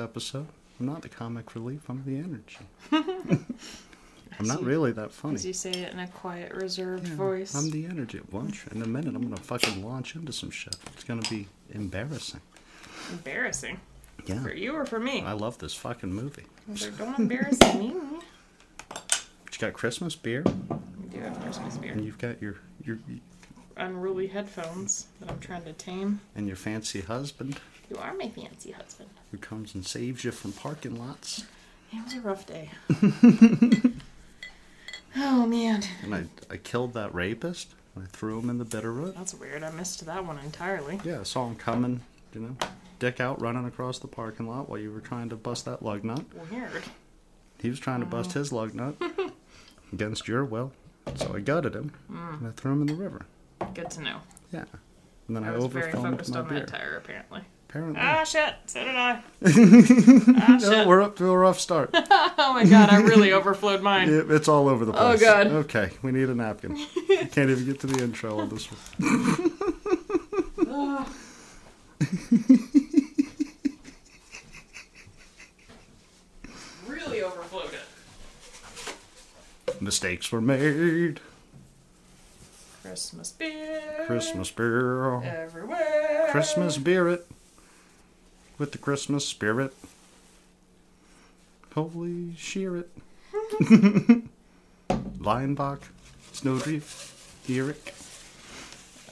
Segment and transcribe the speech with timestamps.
[0.00, 0.46] episode.
[0.78, 1.88] I'm not the comic relief.
[1.88, 2.58] I'm the energy.
[4.38, 5.34] I'm not really that funny.
[5.34, 7.54] As you say it in a quiet, reserved Yeah, voice.
[7.54, 8.20] I'm the energy.
[8.30, 9.14] Watch in a minute.
[9.14, 10.76] I'm gonna fucking launch into some shit.
[10.94, 12.40] It's gonna be embarrassing.
[13.12, 13.78] Embarrassing.
[14.26, 14.42] Yeah.
[14.42, 15.22] For you or for me?
[15.22, 16.44] I love this fucking movie.
[16.98, 17.94] Don't embarrass me.
[18.88, 21.92] But you got Christmas beer, We do have Christmas beer.
[21.92, 22.98] and you've got your your
[23.76, 26.20] Unruly headphones that I'm trying to tame.
[26.36, 27.58] and your fancy husband
[27.90, 29.10] You are my fancy husband.
[29.32, 31.44] who comes and saves you from parking lots.
[31.92, 32.70] It was a rough day.
[35.16, 37.74] oh man, And I I killed that rapist.
[37.96, 39.16] I threw him in the Bitterroot.
[39.16, 39.64] that's weird.
[39.64, 41.00] I missed that one entirely.
[41.04, 42.02] Yeah, I saw him coming.
[42.32, 42.56] You know,
[43.00, 46.04] dick out, running across the parking lot while you were trying to bust that lug
[46.04, 46.24] nut.
[46.48, 46.84] Weird.
[47.60, 48.94] He was trying to bust his lug nut
[49.92, 50.72] against your will.
[51.16, 52.34] So I gutted him hmm.
[52.34, 53.26] and I threw him in the river.
[53.74, 54.20] Good to know.
[54.52, 54.64] Yeah.
[55.26, 56.60] And then I, I was very focused my on beer.
[56.60, 57.42] that tire, apparently.
[57.70, 58.00] Apparently.
[58.02, 58.52] Ah, shit.
[58.66, 59.22] So did I.
[59.46, 61.94] ah, No, we're up to a rough start.
[62.42, 64.08] Oh my god, I really overflowed mine.
[64.08, 65.22] It- it's all over the place.
[65.22, 65.24] Oh.
[65.24, 65.46] God.
[65.46, 66.76] Okay, we need a napkin.
[66.76, 71.06] I can't even get to the intro on this one.
[76.86, 77.80] Really overflowed it.
[79.80, 81.20] Mistakes were made.
[82.82, 84.04] Christmas beer.
[84.06, 85.22] Christmas beer.
[85.22, 86.28] Everywhere.
[86.30, 87.26] Christmas beer it.
[88.60, 89.72] With the Christmas spirit.
[91.74, 92.90] Holy shear it.
[95.18, 95.80] Lionbach.
[96.32, 97.48] Snowdrift.
[97.48, 97.94] Eric.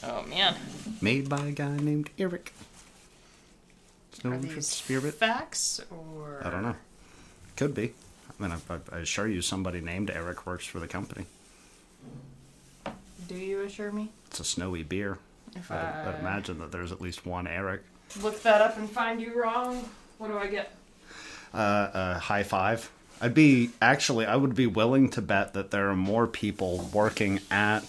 [0.05, 0.55] Oh man.
[1.01, 2.53] Made by a guy named Eric.
[4.13, 5.15] Are Snowdrift these spirit.
[5.15, 6.77] facts or I don't know.
[7.57, 7.95] Could be.
[8.29, 11.25] I mean, I, I, I assure you somebody named Eric works for the company.
[13.27, 14.11] Do you assure me?
[14.27, 15.17] It's a snowy beer.
[15.57, 17.81] If I'd, I I'd imagine that there's at least one Eric.
[18.23, 19.89] Look that up and find you wrong,
[20.19, 20.75] what do I get?
[21.53, 22.91] Uh, uh, high five.
[23.21, 24.27] I'd be actually.
[24.27, 27.81] I would be willing to bet that there are more people working at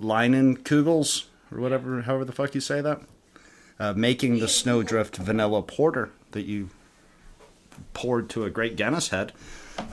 [0.00, 3.00] Leinenkugels or whatever, however the fuck you say that,
[3.78, 6.70] uh, making the Snowdrift Vanilla Porter that you
[7.94, 9.32] poured to a great Guinness head.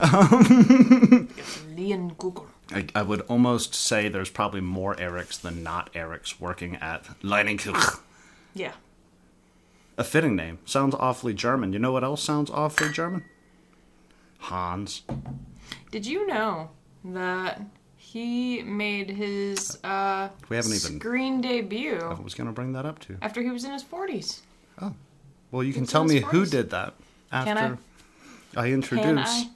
[1.76, 2.48] Leon Google.
[2.70, 8.00] I, I would almost say there's probably more Erics than not Erics working at Leinenkugel.
[8.54, 8.72] Yeah.
[9.96, 10.58] A fitting name.
[10.64, 11.72] Sounds awfully German.
[11.72, 13.24] You know what else sounds awfully German?
[14.38, 15.02] Hans.
[15.90, 16.70] Did you know
[17.04, 17.60] that
[17.96, 22.84] he made his uh We haven't even- screen debut I was going to bring that
[22.84, 23.16] up too.
[23.22, 24.42] after he was in his forties?
[24.82, 24.94] Oh.
[25.50, 26.94] Well, you can tell me his who did that
[27.30, 27.78] after
[28.56, 29.28] I, Can introduce.
[29.28, 29.50] I?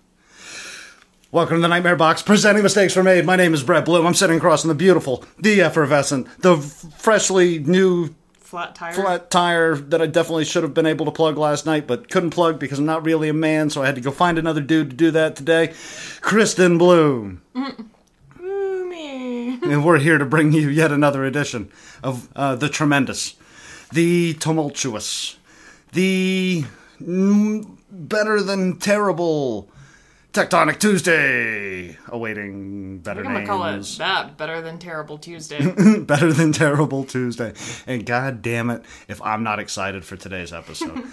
[1.30, 2.22] Welcome to the Nightmare Box.
[2.22, 3.26] Presenting mistakes were made.
[3.26, 4.06] My name is Brett Bloom.
[4.06, 8.14] I'm sitting across from the beautiful, the effervescent, the freshly new
[8.48, 8.94] Flat tire.
[8.94, 12.30] flat tire that I definitely should have been able to plug last night, but couldn't
[12.30, 14.88] plug because I'm not really a man, so I had to go find another dude
[14.88, 15.74] to do that today.
[16.22, 17.42] Kristen Bloom.
[17.54, 19.58] Ooh, me.
[19.62, 21.70] and we're here to bring you yet another edition
[22.02, 23.34] of uh, the tremendous,
[23.92, 25.36] the tumultuous,
[25.92, 26.64] the
[26.98, 29.68] better than terrible
[30.38, 33.48] Tectonic Tuesday, awaiting better I'm names.
[33.48, 34.36] call it that.
[34.36, 35.98] Better than Terrible Tuesday.
[35.98, 37.54] better than terrible Tuesday.
[37.88, 41.04] And god damn it, if I'm not excited for today's episode.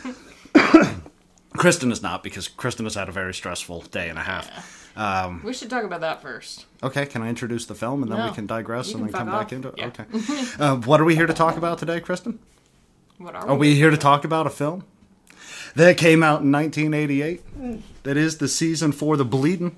[1.57, 5.41] Kristen is not because Kristen has had a very stressful day and a half.
[5.43, 6.67] we should talk about that first.
[6.83, 8.27] Okay, can I introduce the film and then No.
[8.27, 9.75] we can digress You and can then come fuck back into it?
[9.79, 9.87] Yeah.
[9.87, 10.03] Okay.
[10.63, 12.37] uh, what are we here to talk about today, Kristen?
[13.17, 14.83] What are, Are we here to talk about a film
[15.75, 17.83] that came out in 1988?
[18.03, 19.75] That is the season for the bleeding.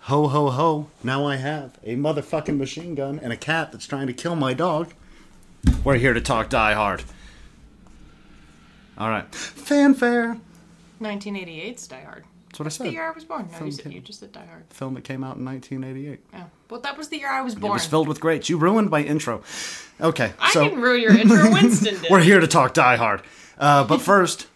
[0.00, 0.88] Ho ho ho!
[1.02, 4.54] Now I have a motherfucking machine gun and a cat that's trying to kill my
[4.54, 4.92] dog.
[5.82, 7.02] We're here to talk Die Hard.
[8.98, 10.38] All right, fanfare.
[11.00, 12.24] 1988's Die Hard.
[12.48, 12.86] That's what I said.
[12.86, 13.48] The year I was born.
[13.50, 14.64] No, Film you said came- you just said Die Hard.
[14.70, 16.20] Film that came out in 1988.
[16.34, 17.72] Oh, well, that was the year I was It born.
[17.74, 18.48] was filled with greats.
[18.48, 19.42] You ruined my intro.
[20.00, 21.50] Okay, I so didn't ruin your intro.
[21.52, 22.10] Winston did.
[22.10, 23.22] We're here to talk Die Hard.
[23.58, 24.46] Uh, but first,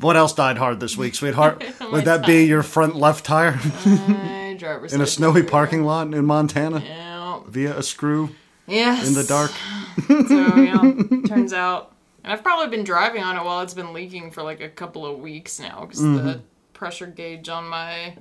[0.00, 1.62] what else died hard this week, sweetheart?
[1.92, 6.24] Would that be your front left tire My driver's in a snowy parking lot in
[6.24, 7.40] Montana Yeah.
[7.46, 8.30] via a screw
[8.66, 9.06] Yes.
[9.08, 9.50] in the dark?
[10.06, 10.92] So yeah,
[11.28, 11.92] turns out,
[12.24, 15.06] and I've probably been driving on it while it's been leaking for like a couple
[15.06, 16.26] of weeks now because Mm-hmm.
[16.26, 16.40] the
[16.72, 18.16] pressure gauge on my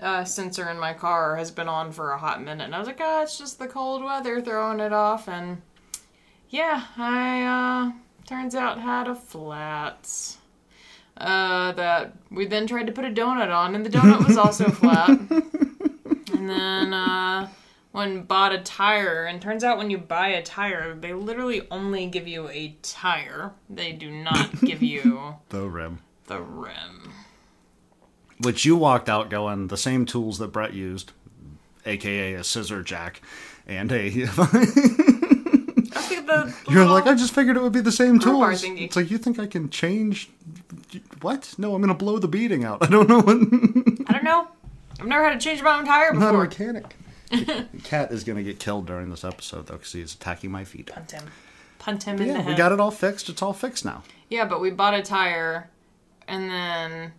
[0.00, 2.88] uh, sensor in my car has been on for a hot minute, and I was
[2.88, 5.60] like, ah, it's just the cold weather throwing it off, and
[6.48, 7.92] yeah, I uh,
[8.26, 10.36] turns out had a flat.
[11.16, 14.64] Uh, that we then tried to put a donut on, and the donut was also
[14.70, 15.08] flat.
[15.08, 17.48] And then uh,
[17.92, 22.06] when bought a tire, and turns out when you buy a tire, they literally only
[22.06, 23.52] give you a tire.
[23.70, 26.00] They do not give you The rim.
[26.26, 27.12] the rim.
[28.40, 31.12] Which you walked out going the same tools that Brett used,
[31.86, 33.22] aka a scissor jack,
[33.66, 34.10] and a.
[35.96, 38.62] I think the You're like, I just figured it would be the same tools.
[38.62, 38.82] thingy.
[38.82, 40.30] It's like you think I can change?
[41.20, 41.54] What?
[41.58, 42.78] No, I'm gonna blow the beading out.
[42.82, 43.36] I don't know what.
[44.08, 44.48] I don't know.
[45.00, 46.28] I've never had to change my own tire before.
[46.28, 46.96] I'm not a mechanic.
[47.30, 50.86] The cat is gonna get killed during this episode though, because he's attacking my feet.
[50.86, 51.24] Punt him.
[51.78, 52.46] Punt him in the Yeah, head.
[52.46, 53.28] we got it all fixed.
[53.28, 54.02] It's all fixed now.
[54.30, 55.70] Yeah, but we bought a tire,
[56.28, 57.12] and then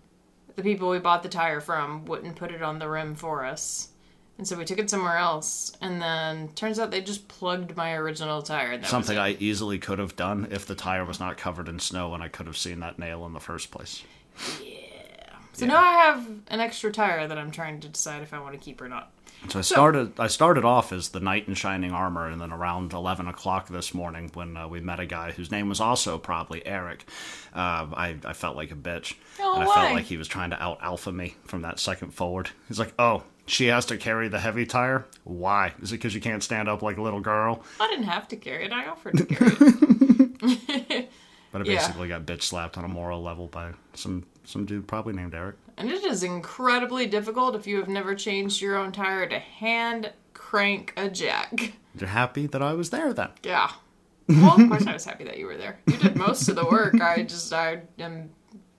[0.56, 3.89] the people we bought the tire from wouldn't put it on the rim for us.
[4.38, 7.94] And so we took it somewhere else, and then turns out they just plugged my
[7.94, 8.78] original tire.
[8.78, 12.13] That Something I easily could have done if the tire was not covered in snow
[12.13, 14.04] and I could have seen that nail in the first place.
[14.62, 14.84] it.
[15.54, 18.54] So now I have an extra tire that I'm trying to decide if I want
[18.54, 19.12] to keep or not.
[19.50, 20.19] So I started.
[20.19, 23.94] I started off as the knight in shining armor, and then around eleven o'clock this
[23.94, 27.06] morning, when uh, we met a guy whose name was also probably Eric,
[27.54, 29.75] uh, I, I felt like a bitch, Oh, and I why?
[29.75, 32.50] felt like he was trying to out alpha me from that second forward.
[32.68, 35.05] He's like, "Oh, she has to carry the heavy tire.
[35.23, 35.73] Why?
[35.81, 38.35] Is it because you can't stand up like a little girl?" I didn't have to
[38.35, 38.71] carry it.
[38.71, 41.09] I offered to carry it.
[41.51, 41.75] But I Yeah.
[41.77, 45.55] basically got bitch slapped on a moral level by some some dude probably named Eric.
[45.77, 50.11] and it is incredibly difficult if you have never changed your own tire to hand
[50.33, 51.73] crank a jack.
[51.99, 53.29] You're happy that I was there then.
[53.44, 53.71] Yeah.
[54.29, 55.79] Well, of course I was happy that you were there.
[55.88, 56.99] You did most of the work.
[57.01, 58.29] I just I am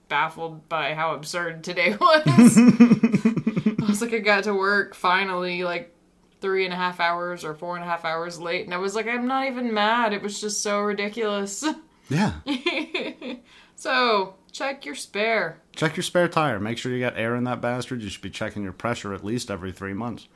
[0.07, 2.57] baffled by how absurd today was.
[3.83, 5.95] I was like, I got to work finally, like
[6.41, 8.95] three and a half hours or four and a half hours late, and I was
[8.95, 10.13] like, I'm not even mad.
[10.13, 11.63] It was just so ridiculous.
[12.11, 12.39] Yeah.
[13.75, 15.61] so check your spare.
[15.75, 16.59] Check your spare tire.
[16.59, 18.01] Make sure you got air in that bastard.
[18.01, 20.27] You should be checking your pressure at least every three months.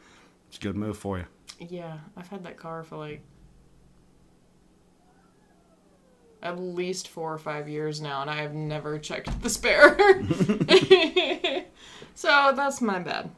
[0.50, 1.26] It's a good move for you.
[1.60, 3.24] Yeah, I've had that car for like
[6.44, 9.98] at least four or five years now, and I have never checked the spare.
[12.16, 13.30] So that's my bad.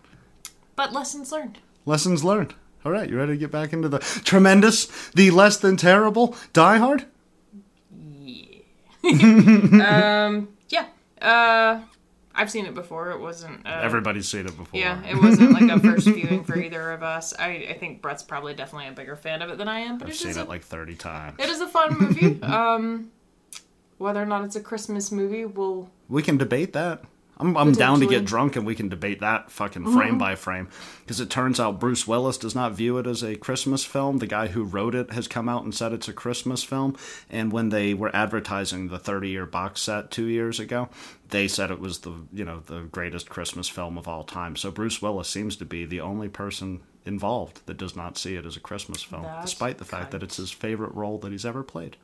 [0.75, 1.60] But lessons learned.
[1.86, 2.54] Lessons learned.
[2.86, 6.77] All right, you ready to get back into the tremendous, the less than terrible Die
[6.77, 7.06] Hard?
[9.04, 10.88] Um, yeah.
[11.22, 11.81] Uh,
[12.33, 13.12] I've seen it before.
[13.12, 13.66] It wasn't.
[13.66, 14.80] Uh, Everybody's seen it before.
[14.80, 17.33] Yeah, it wasn't like a first viewing for either of us.
[17.38, 20.07] I, I think Brett's probably definitely a bigger fan of it than I am, but
[20.07, 21.36] I've it seen is it a, like 30 times.
[21.39, 22.42] it is a fun movie.
[22.44, 23.12] um,
[24.00, 27.04] whether or not it's a Christmas movie, we'll We can debate that.
[27.38, 29.98] I'm, I'm down to get drunk and we can debate that fucking uh-huh.
[29.98, 30.70] frame by frame.
[31.02, 34.20] Because it turns out Bruce Willis does not view it as a Christmas film.
[34.20, 36.96] The guy who wrote it has come out and said it's a Christmas film.
[37.30, 40.90] And when they were advertising the 30 year box set two years ago,
[41.30, 44.56] they said it was the you know the greatest Christmas film of all time.
[44.56, 48.46] So Bruce Willis seems to be the only person involved that does not see it
[48.46, 51.46] as a Christmas film, That's despite the fact that it's his favorite role that he's
[51.46, 51.98] ever played.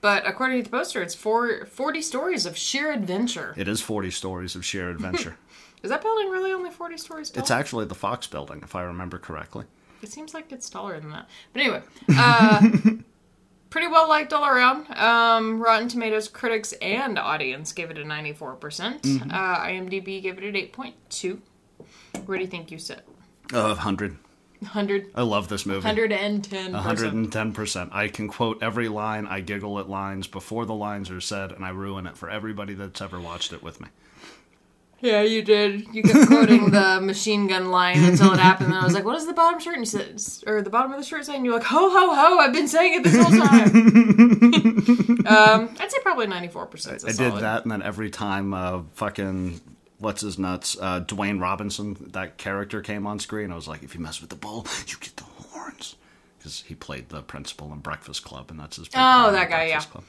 [0.00, 3.54] But according to the poster, it's four, 40 stories of sheer adventure.
[3.56, 5.36] It is 40 stories of sheer adventure.
[5.82, 7.40] Is that building really only 40 stories tall?
[7.40, 9.66] it's actually the Fox building, if I remember correctly.
[10.02, 11.28] It seems like it's taller than that.
[11.52, 11.82] But anyway,
[12.16, 12.68] uh,
[13.70, 14.90] pretty well liked all around.
[14.96, 18.58] Um, Rotten Tomatoes critics and audience gave it a 94%.
[18.60, 19.30] percent Mm-hmm.
[19.30, 21.38] Uh, IMDb gave it an 8.2.
[22.24, 23.06] Where do you think you sit?
[23.52, 24.16] Uh, 100.
[24.60, 25.86] 100, I love this movie.
[25.86, 26.42] 110%.
[26.48, 27.88] 110%.
[27.92, 29.26] I can quote every line.
[29.26, 32.74] I giggle at lines before the lines are said, and I ruin it for everybody
[32.74, 33.88] that's ever watched it with me.
[35.00, 35.86] Yeah, you did.
[35.92, 38.70] You kept quoting the machine gun line until it happened.
[38.70, 40.92] And I was like, "What is the bottom shirt?" And you said, or the bottom
[40.92, 42.38] of the shirt saying, "You're like, ho ho ho!
[42.38, 43.74] I've been saying it this whole time."
[45.26, 47.04] um, I'd say probably ninety four percent.
[47.06, 49.60] I did that, and then every time uh, fucking
[49.98, 53.94] what's his nuts, uh, Dwayne Robinson, that character came on screen, I was like, if
[53.94, 55.96] you mess with the bull, you get the horns.
[56.38, 58.88] Because he played the principal in Breakfast Club, and that's his.
[58.94, 59.92] Oh, that guy, Breakfast yeah.
[59.92, 60.04] Club.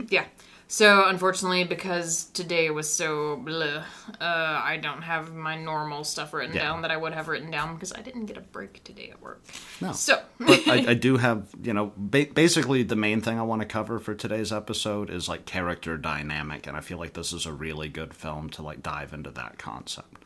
[0.10, 0.24] Yeah.
[0.70, 3.84] So unfortunately, because today was so bleh, uh,
[4.20, 6.62] I don't have my normal stuff written Yeah.
[6.64, 9.22] down that I would have written down because I didn't get a break today at
[9.22, 9.42] work.
[9.80, 9.92] No.
[9.92, 13.62] So but I, I do have, you know, ba- basically the main thing I want
[13.62, 17.46] to cover for today's episode is like character dynamic, and I feel like this is
[17.46, 20.22] a really good film to like dive into that concept.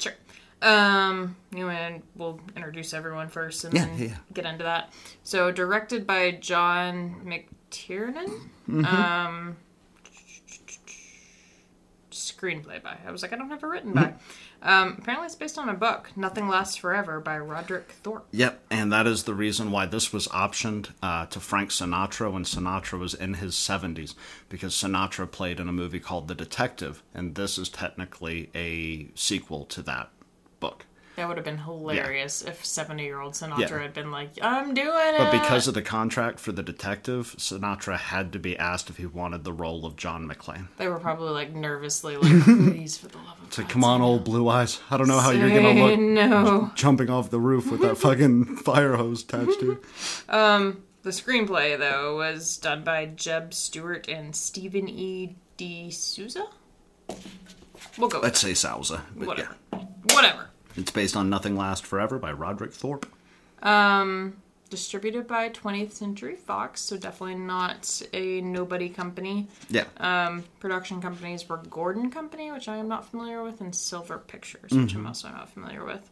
[0.00, 0.14] Sure.
[0.60, 4.16] Um, you and we'll introduce everyone first and Yeah, then yeah.
[4.32, 4.92] get into that.
[5.22, 8.40] So, directed by John McTiernan.
[8.68, 8.84] Mm-hmm.
[8.86, 9.56] Um,
[12.44, 12.96] screenplay by.
[13.06, 14.14] I was like, I don't have it written by.
[14.62, 18.24] Um, apparently, it's based on a book, Nothing Lasts Forever by Roderick Thorp.
[18.30, 22.44] Yep, and that is the reason why this was optioned uh, to Frank Sinatra when
[22.44, 24.14] Sinatra was in his 70s,
[24.48, 29.66] because Sinatra played in a movie called The Detective, and this is technically a sequel
[29.66, 30.08] to that
[30.60, 30.86] book.
[31.16, 33.78] That would have been hilarious if 70 year old Sinatra Yeah.
[33.82, 35.18] had been like, I'm doing it.
[35.18, 39.06] But because of the contract for the detective, Sinatra had to be asked if he
[39.06, 40.66] wanted the role of John McClane.
[40.76, 42.42] they were probably like nervously like, oh,
[42.72, 44.80] please, for the love of It's like, come on, say old blue eyes.
[44.90, 46.70] I don't know how you're gonna look no.
[46.74, 49.72] jumping off the roof with that fucking fire hose attached to.
[49.72, 49.84] it.
[50.28, 55.36] Um, the screenplay, though, was done by Jeb Stewart and Stephen E.
[55.56, 55.90] D.
[55.90, 56.46] Souza.
[57.98, 59.18] We'll go with Let's say Sousa, that.
[59.18, 59.56] but Whatever.
[59.72, 59.78] yeah,
[60.14, 60.50] Whatever.
[60.76, 63.06] It's based on Nothing Lasts Forever by Roderick Thorp.
[63.62, 64.36] Um,
[64.70, 69.46] distributed by 20th Century Fox, so definitely not a nobody company.
[69.70, 74.18] Yeah, Um, production companies were Gordon Company, which I am not familiar with, and Silver
[74.18, 74.98] Pictures, which Mm-hmm.
[74.98, 76.10] I'm also not familiar with.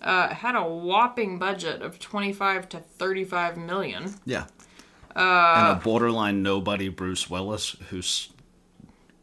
[0.00, 4.14] Uh, had a whopping budget of 25 to 35 million.
[4.24, 4.46] yeah.
[5.14, 8.28] and a borderline nobody, Bruce Willis, who's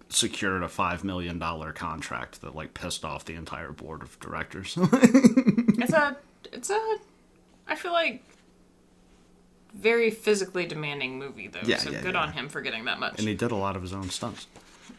[0.09, 4.77] secured a five million dollar contract that like pissed off the entire board of directors.
[5.77, 6.17] It's a,
[6.51, 6.97] it's a,
[7.67, 8.23] I feel like,
[9.75, 11.59] very physically demanding movie though.
[11.63, 12.21] Yeah, so yeah, good yeah.
[12.21, 13.19] on him for getting that much.
[13.19, 14.47] and he did a lot of his own stunts.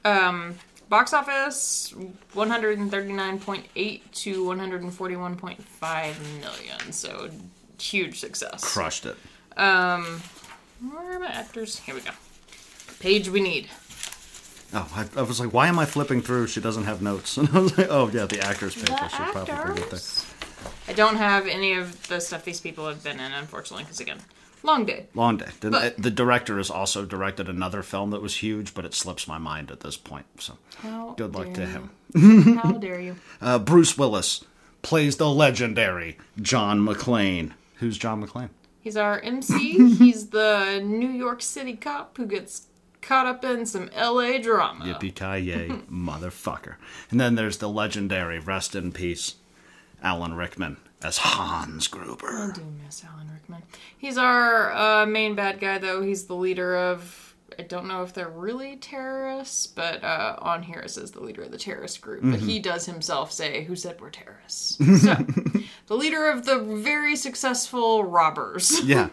[0.04, 0.54] Um
[0.88, 1.92] Box office
[2.34, 6.92] 139.8 to 141.5 million.
[6.92, 7.30] So
[7.80, 8.62] huge success.
[8.62, 9.16] Crushed it.
[9.56, 10.22] Um
[10.88, 11.78] Where are my actors?
[11.80, 12.10] Here we go.
[13.00, 13.68] Page we need.
[14.74, 16.48] Oh, I, I was like, why am I flipping through?
[16.48, 17.36] She doesn't have notes.
[17.38, 18.90] And I was like, oh yeah, the actors page.
[18.90, 20.00] I should probably get there.
[20.88, 24.18] I don't have any of the stuff these people have been in, unfortunately, because again,
[24.62, 25.06] long day.
[25.14, 25.48] Long day.
[25.60, 29.26] The, But- the director has also directed another film that was huge, but it slips
[29.28, 30.26] my mind at this point.
[30.40, 30.58] So,
[31.16, 31.90] good luck to him.
[32.58, 33.16] How dare you?
[33.40, 34.44] Uh, Bruce Willis
[34.82, 37.52] plays the legendary John McClane.
[37.76, 38.50] Who's John McClane?
[38.80, 39.94] He's our MC.
[39.96, 42.66] He's the New York City cop who gets
[43.06, 44.84] caught up in some LA drama.
[44.84, 46.74] Yippee ki yay, motherfucker!
[47.10, 49.36] And then there's the legendary, rest in peace,
[50.02, 52.52] Alan Rickman as Hans I Gruber.
[52.54, 53.62] do miss Alan Rickman.
[53.96, 56.02] He's our uh, main bad guy, though.
[56.02, 57.22] He's the leader of.
[57.58, 61.42] I don't know if they're really terrorists, but uh, on here it says the leader
[61.42, 62.20] of the terrorist group.
[62.22, 65.14] But he does himself say, "Who said we're terrorists?" so,
[65.86, 68.82] the leader of the very successful robbers.
[68.84, 69.08] Yeah.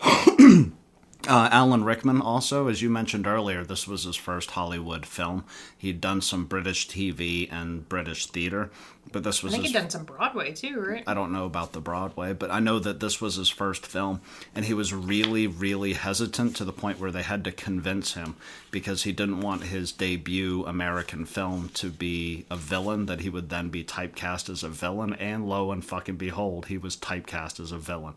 [1.28, 5.44] Uh, Alan Rickman, also, as you mentioned earlier, this was his first Hollywood film.
[5.76, 8.70] He'd done some British TV and British theater,
[9.12, 11.04] but this was I think he'd done some Broadway too, right?
[11.06, 14.20] I don't know about the Broadway, but I know that this was his first film,
[14.54, 18.36] and he was really, really hesitant to the point where they had to convince him
[18.70, 23.48] because he didn't want his debut American film to be a villain, that he would
[23.50, 27.72] then be typecast as a villain, and lo and fucking behold, he was typecast as
[27.72, 28.14] a villain.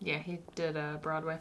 [0.00, 1.38] Yeah, he did uh, Broadway.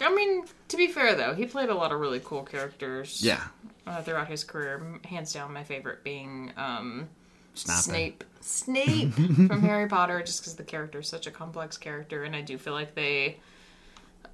[0.00, 3.22] I mean, to be fair though, he played a lot of really cool characters.
[3.22, 3.42] Yeah.
[3.86, 7.08] Uh, throughout his career, hands down, my favorite being um,
[7.54, 7.82] Snapping.
[7.82, 8.24] Snape.
[8.40, 12.42] Snape from Harry Potter, just because the character is such a complex character, and I
[12.42, 13.38] do feel like they,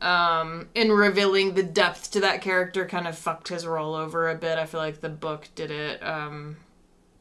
[0.01, 4.35] um, in revealing the depth to that character, kind of fucked his role over a
[4.35, 4.59] bit.
[4.59, 6.57] I feel like the book did it um,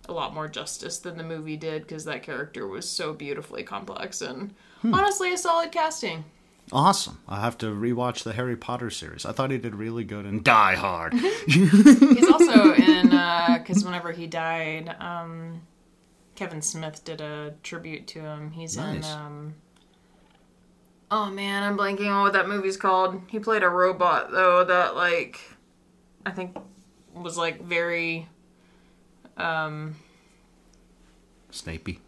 [0.07, 4.21] a lot more justice than the movie did, because that character was so beautifully complex
[4.21, 6.25] and honestly a solid casting.
[6.71, 7.19] Awesome.
[7.27, 9.25] I'll have to rewatch the Harry Potter series.
[9.25, 11.13] I thought he did really good in Die Hard.
[11.47, 15.61] He's also in because whenever he died, um,
[16.39, 18.51] Kevin Smith did a tribute to him.
[18.51, 19.03] He's in.
[19.03, 19.55] Um,
[21.11, 23.21] oh man, I'm blanking on what that movie's called.
[23.27, 25.41] He played a robot though that like
[26.25, 26.57] I think
[27.13, 28.29] was like very
[31.51, 31.99] Snapey.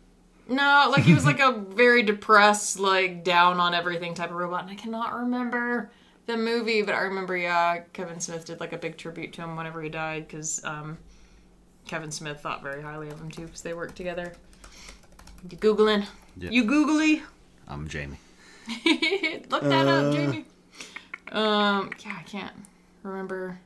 [0.47, 4.61] no, like he was like a very depressed, like down on everything type of robot,
[4.61, 5.91] and I cannot remember
[6.27, 9.57] the movie, but I remember yeah, Kevin Smith did like a big tribute to him
[9.57, 10.97] whenever he died because um,
[11.91, 14.31] Kevin Smith thought very highly of him too because they worked together.
[15.49, 16.05] You googling?
[16.37, 16.49] Yeah.
[16.49, 17.21] You googly?
[17.67, 18.17] I'm Jamie.
[19.49, 19.91] Look that Uh.
[20.07, 20.45] up, Jamie.
[21.33, 22.53] Um, yeah, I can't
[23.03, 23.59] remember.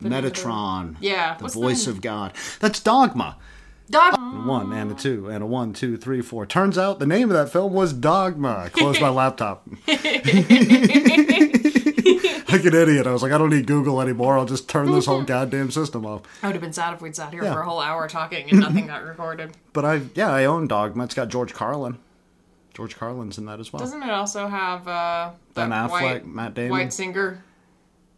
[0.00, 0.98] the the- Metatron.
[1.00, 2.32] Yeah, The what's voice the- of God.
[2.60, 3.38] That's Dogma.
[3.90, 4.46] Dog.
[4.46, 6.46] One and a two and a one, two, three, four.
[6.46, 8.56] Turns out the name of that film was Dogma.
[8.66, 9.66] I closed my laptop.
[12.52, 13.06] like an idiot.
[13.06, 14.38] I was like, I don't need Google anymore.
[14.38, 16.22] I'll just turn this whole goddamn system off.
[16.42, 17.52] I would have been sad if we'd sat here Yeah.
[17.54, 19.52] for a whole hour talking and nothing got recorded.
[19.72, 21.04] But I, yeah, I own Dogma.
[21.04, 21.98] It's got George Carlin.
[22.74, 23.78] George Carlin's in that as well.
[23.80, 26.70] Doesn't it also have uh, Ben Affleck, white, Matt Damon.
[26.72, 27.44] white singer?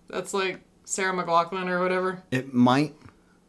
[0.09, 2.23] That's like Sarah McLachlan or whatever.
[2.31, 2.95] It might.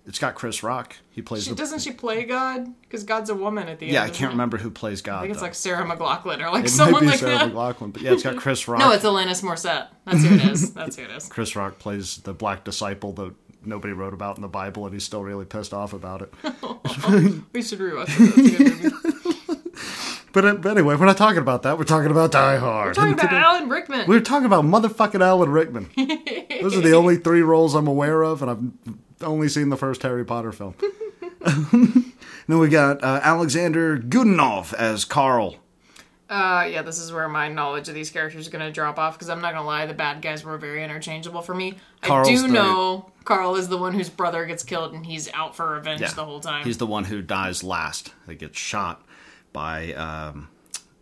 [0.06, 0.98] It's got Chris Rock.
[1.12, 1.56] He plays She, the.
[1.56, 2.68] doesn't she play God?
[2.82, 3.94] Because God's a woman at the end.
[3.94, 5.20] Yeah, I can't remember who plays God.
[5.20, 5.46] I think it's though.
[5.46, 7.54] like Sarah McLachlan or like it someone might be like Sarah that.
[7.54, 8.80] McLachlan, but yeah, it's got Chris Rock.
[8.80, 9.88] No, it's Alanis Morissette.
[10.06, 10.74] That's who it is.
[10.76, 11.30] That's who it is.
[11.30, 13.34] Chris Rock plays the black disciple that
[13.66, 16.34] nobody wrote about in the Bible, and he's still really pissed off about it.
[17.54, 18.36] We should rewatch it.
[18.36, 19.70] That's good movie.
[20.34, 21.78] But, uh, but anyway, we're not talking about that.
[21.78, 22.88] We're talking about Die Hard.
[22.88, 24.08] We're talking about today- Alan Rickman.
[24.08, 25.92] We're talking about motherfucking Alan Rickman.
[26.62, 30.02] Those are the only three roles I'm aware of, and I've only seen the first
[30.04, 30.76] Harry Potter film.
[32.48, 35.58] then we got uh, Alexander Godunov as Carl.
[36.30, 39.14] Uh, yeah, this is where my knowledge of these characters is going to drop off
[39.14, 41.76] because I'm not going to lie, the bad guys were very interchangeable for me.
[42.02, 45.56] Carl's I do know Carl is the one whose brother gets killed and he's out
[45.56, 46.12] for revenge Yeah.
[46.14, 46.64] the whole time.
[46.64, 48.14] He's the one who dies last.
[48.26, 49.06] That gets shot
[49.52, 50.48] by um,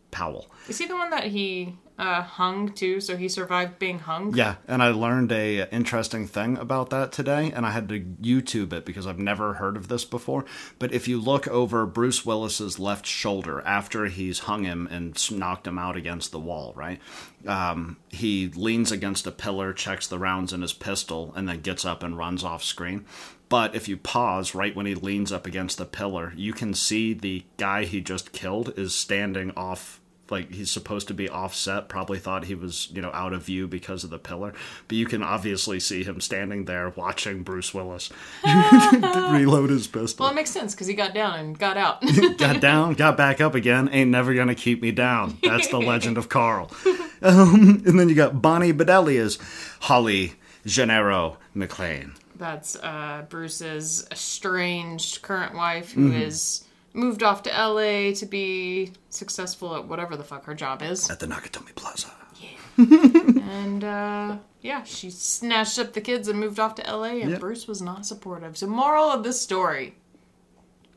[0.09, 0.51] Powell.
[0.67, 2.99] Is he the one that he uh, hung too?
[2.99, 4.35] So he survived being hung?
[4.35, 8.73] Yeah, and I learned a interesting thing about that today, and I had to YouTube
[8.73, 10.43] it because I've never heard of this before.
[10.79, 15.67] But if you look over Bruce Willis's left shoulder after he's hung him and knocked
[15.67, 16.99] him out against the wall, right?
[17.45, 21.85] Um, he leans against a pillar, checks the rounds in his pistol, and then gets
[21.85, 23.05] up and runs off screen.
[23.47, 27.13] But if you pause right when he leans up against the pillar, you can see
[27.13, 30.00] the guy he just killed is standing off
[30.31, 33.67] like he's supposed to be offset probably thought he was you know out of view
[33.67, 34.53] because of the pillar.
[34.87, 38.09] But you can obviously see him standing there watching bruce willis
[38.43, 40.23] reload his pistol.
[40.23, 42.01] Well, it makes sense because he got down and got out.
[42.37, 45.37] got down got back up again ain't never gonna keep me down.
[45.43, 46.71] That's the legend of carl.
[47.23, 49.37] Um, and then you got bonnie bedelia as
[49.81, 50.33] holly
[50.65, 52.15] gennero mcclane.
[52.35, 59.75] That's uh, Bruce's estranged current wife who is moved off to LA to be successful
[59.75, 61.09] at whatever the fuck her job is.
[61.09, 62.07] at the nakatomi plaza
[62.39, 62.49] Yeah.
[63.61, 67.39] And uh, yeah, she snatched up the kids and moved off to LA, and Yep.
[67.39, 68.57] Bruce was not supportive.
[68.57, 69.95] So, moral of this story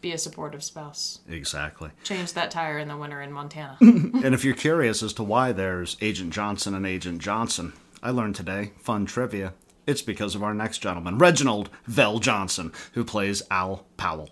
[0.01, 1.21] be a supportive spouse.
[1.29, 3.79] exactly Change that tire in the winter in Montana.
[3.81, 8.35] And if you're curious as to why there's Agent Johnson and Agent Johnson, I learned
[8.37, 9.55] today, fun trivia,
[9.87, 14.29] it's because of our next gentleman, Reginald VelJohnson, who plays Al Powell.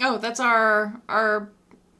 [0.00, 1.50] Oh, that's our our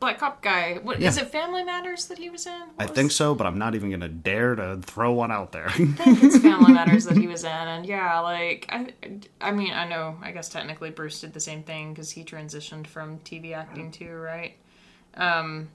[0.00, 0.78] black cop guy.
[0.82, 1.22] What is Yeah.
[1.22, 1.30] it?
[1.30, 2.52] Family Matters that he was in?
[2.78, 5.52] I was- think so, but I'm not even going to dare to throw one out
[5.52, 5.68] there.
[5.68, 8.92] I think it's Family Matters that he was in, and yeah, like I,
[9.40, 12.88] I mean, I know, I guess technically Bruce did the same thing because he transitioned
[12.88, 14.56] from TV acting too, right?
[15.14, 15.68] Um,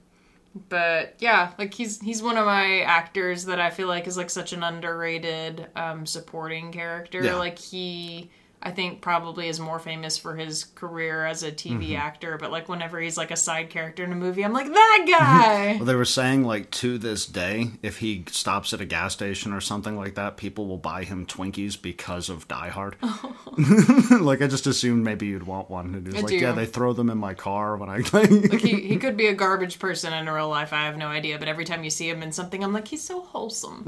[0.68, 4.28] but yeah, like he's he's one of my actors that I feel like is like
[4.30, 7.22] such an underrated um, supporting character.
[7.22, 7.36] Yeah.
[7.36, 8.30] Like he.
[8.60, 11.96] I think probably is more famous for his career as a TV mm-hmm.
[11.96, 15.06] actor, but like whenever he's like a side character in a movie, I'm like that
[15.08, 15.76] guy.
[15.76, 19.52] well, they were saying, like, to this day, if he stops at a gas station
[19.52, 22.96] or something like that, people will buy him Twinkies because of Die Hard.
[24.20, 25.94] like, I just assumed maybe you'd want one.
[25.94, 26.38] And he's I like, do.
[26.38, 27.98] yeah, they throw them in my car when I.
[28.12, 30.72] Like he, he could be a garbage person in real life.
[30.72, 33.04] I have no idea, but every time you see him in something, I'm like, he's
[33.04, 33.84] so wholesome.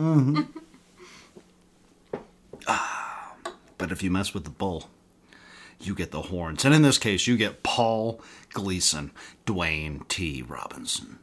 [2.12, 2.18] Mm-hmm.
[2.68, 2.99] Ah.
[3.80, 4.90] But if you mess with the bull,
[5.80, 6.66] you get the horns.
[6.66, 8.20] And in this case, you get Paul
[8.52, 9.10] Gleason,
[9.46, 10.42] Dwayne T.
[10.42, 11.18] Robinson,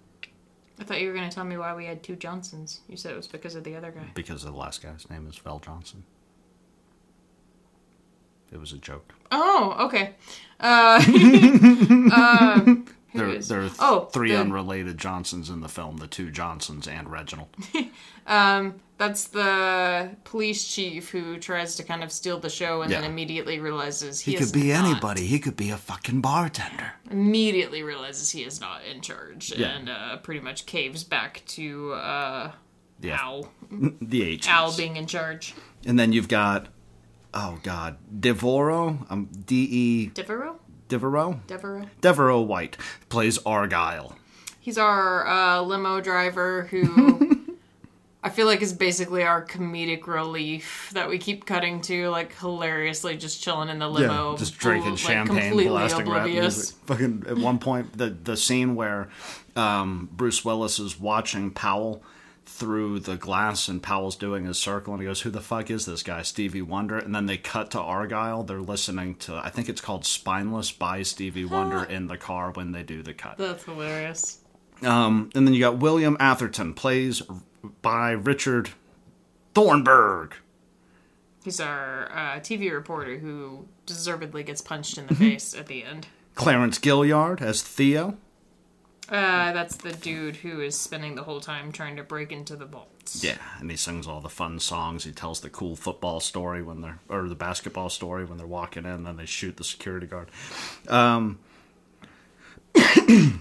[0.79, 2.81] I thought you were going to tell me why we had two Johnsons.
[2.89, 4.01] You said it was because of the other guy.
[4.15, 6.03] because the last guy's name is Vel Johnson.
[8.51, 9.13] It was a joke.
[9.31, 10.15] Oh, okay.
[10.59, 11.03] Uh,
[12.11, 12.75] uh,
[13.13, 16.29] who There, is- there are oh, three the- unrelated Johnsons in the film the two
[16.31, 17.49] Johnsons and Reginald.
[18.97, 23.59] That's the police chief who tries to kind of steal the show and then immediately
[23.59, 25.25] realizes he, He could be not- anybody.
[25.27, 26.93] He could be a fucking bartender.
[27.11, 29.67] Immediately realizes he is not in charge Yeah.
[29.67, 32.51] and uh, pretty much caves back to uh,
[32.99, 33.19] Yeah.
[33.21, 33.51] Al.
[34.01, 34.47] The H.
[34.47, 35.53] Al being in charge.
[35.85, 36.67] And then you've got,
[37.35, 40.59] oh God, Devoreaux, um, D E Devereaux?
[40.87, 41.85] Devereaux, Devereaux?
[42.01, 42.77] Devereaux White
[43.09, 44.15] plays Argyle.
[44.59, 47.45] He's our uh, limo driver who
[48.23, 53.15] I feel like is basically our comedic relief that we keep cutting to, like hilariously
[53.15, 56.55] just chilling in the limo, Yeah, just drinking like, champagne, completely blasting rap oblivious.
[56.57, 56.75] music.
[56.85, 59.07] Fucking at one point, the the scene where
[59.55, 62.03] um, Bruce Willis is watching Powell
[62.47, 65.85] through the glass, and Powell's doing his circle, and he goes, "Who the fuck is
[65.85, 68.43] this guy, Stevie Wonder?" And then they cut to Argyle.
[68.43, 72.71] They're listening to, I think it's called "Spineless" by Stevie Wonder in the car when
[72.71, 73.37] they do the cut.
[73.37, 74.39] That's hilarious.
[74.83, 77.21] Um, and then you got William Atherton, plays
[77.81, 78.69] by Richard
[79.53, 80.35] Thornburg.
[81.43, 86.07] He's our uh, TV reporter who deservedly gets punched in the face at the end.
[86.35, 88.17] Clarence Gilyard as Theo.
[89.09, 92.65] Uh, that's the dude who is spending the whole time trying to break into the
[92.65, 93.23] vaults.
[93.23, 95.05] Yeah, and he sings all the fun songs.
[95.05, 98.83] He tells the cool football story when they're, or the basketball story when they're walking
[98.85, 100.29] in, then they shoot the security guard.
[100.89, 101.39] Um,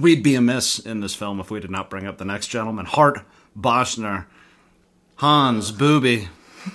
[0.00, 2.86] we'd be amiss in this film if we did not bring up the next gentleman,
[2.86, 3.20] Hart
[3.58, 4.24] Bochner,
[5.16, 6.28] Hans Booby.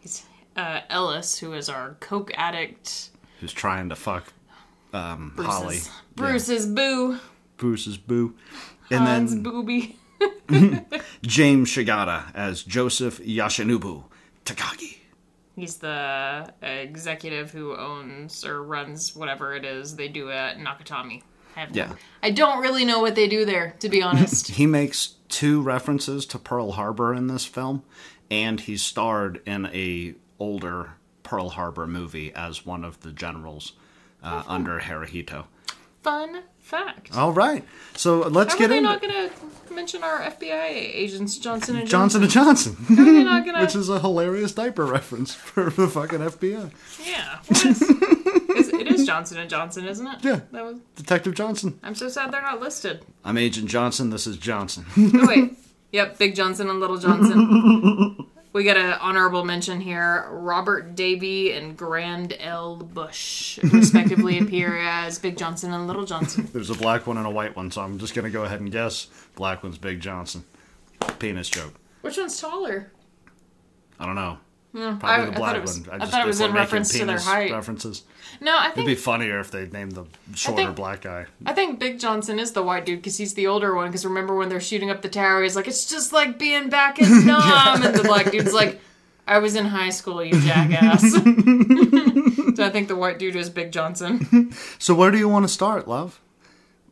[0.00, 0.24] He's
[0.56, 3.10] uh, Ellis, who is our coke addict.
[3.40, 4.32] who's trying to fuck
[4.92, 5.78] um, Bruce's, Holly.
[6.14, 7.18] Bruce's boo.
[7.56, 8.34] Bruce's boo.
[8.90, 9.96] And Hans then booby.
[11.22, 14.04] James Shigeta as Joseph Yoshinobu
[14.44, 14.98] Takagi.
[15.54, 21.22] He's the executive who owns or runs whatever it is they do at Nakatomi.
[21.56, 21.94] I Yeah.
[22.22, 24.48] I don't really know what they do there, to be honest.
[24.52, 27.82] He makes two references to Pearl Harbor in this film,
[28.30, 30.92] and he starred in a older
[31.24, 33.72] Pearl Harbor movie as one of the generals
[34.22, 35.44] uh, under Hirohito.
[36.02, 37.16] Fun fact.
[37.16, 38.84] All right, so let's get in.
[38.84, 42.22] How are get they into not going to mention our FBI agents, Johnson and Johnson
[42.22, 45.70] Johnson and Johnson, How are they not going which is a hilarious diaper reference for
[45.70, 46.70] the fucking FBI.
[47.04, 47.38] Yeah.
[47.50, 50.24] Is, it is Johnson and Johnson, isn't it?
[50.24, 50.40] Yeah.
[50.52, 51.78] That was, Detective Johnson.
[51.82, 53.04] I'm so sad they're not listed.
[53.24, 54.10] I'm Agent Johnson.
[54.10, 54.84] This is Johnson.
[54.96, 55.52] Oh wait.
[55.92, 58.26] Yep, Big Johnson and Little Johnson.
[58.52, 60.26] we got an honorable mention here.
[60.30, 62.76] Robert Davi and Grand L.
[62.76, 66.48] Bush respectively appear as Big Johnson and Little Johnson.
[66.52, 68.72] There's a black one and a white one, so I'm just gonna go ahead and
[68.72, 70.44] guess black one's Big Johnson.
[71.18, 71.74] Penis joke.
[72.00, 72.90] Which one's taller?
[74.00, 74.38] I don't know.
[74.82, 76.02] I, Probably I the thought black it was, one.
[76.02, 77.50] I thought it was in reference to their height.
[77.52, 78.02] References.
[78.40, 81.26] No, I think It'd be funnier if they named the shorter think- black guy.
[81.46, 83.88] I think Big Johnson is the white dude because he's the older one.
[83.88, 86.98] Because remember when they're shooting up the tower, he's like, "It's just like being back
[87.00, 88.80] in Nam," and the black dude's like,
[89.26, 91.00] "I was in high school, you jackass."
[92.56, 94.52] so I think the white dude is Big Johnson.
[94.78, 96.20] So where do you want to start, love?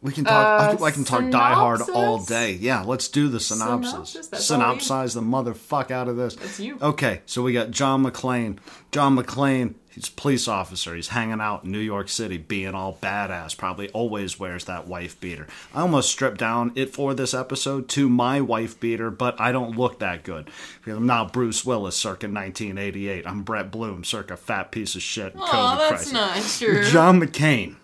[0.06, 0.32] We can talk.
[0.60, 2.52] I, Uh, can- I can talk Die Hard all day.
[2.52, 3.90] Yeah, let's do the synopsis.
[3.90, 4.26] Synopsis?
[4.28, 6.36] That's all we- Synopsize the motherfuck out of this.
[6.36, 6.78] That's you.
[6.80, 8.58] Okay, so we got John McClane.
[8.92, 10.94] John McClane, he's a police officer.
[10.94, 13.56] He's hanging out in New York City, being all badass.
[13.56, 15.48] Probably always wears that wife beater.
[15.74, 19.76] I almost stripped down it for this episode to my wife beater, but I don't
[19.76, 20.48] look that good.
[20.86, 23.26] I'm not Bruce Willis, circa 1988.
[23.26, 25.34] I'm Brett Bloom, circa fat piece of shit.
[25.36, 26.12] Oh, that's Crisis.
[26.12, 26.84] not true.
[26.84, 27.74] John McCain.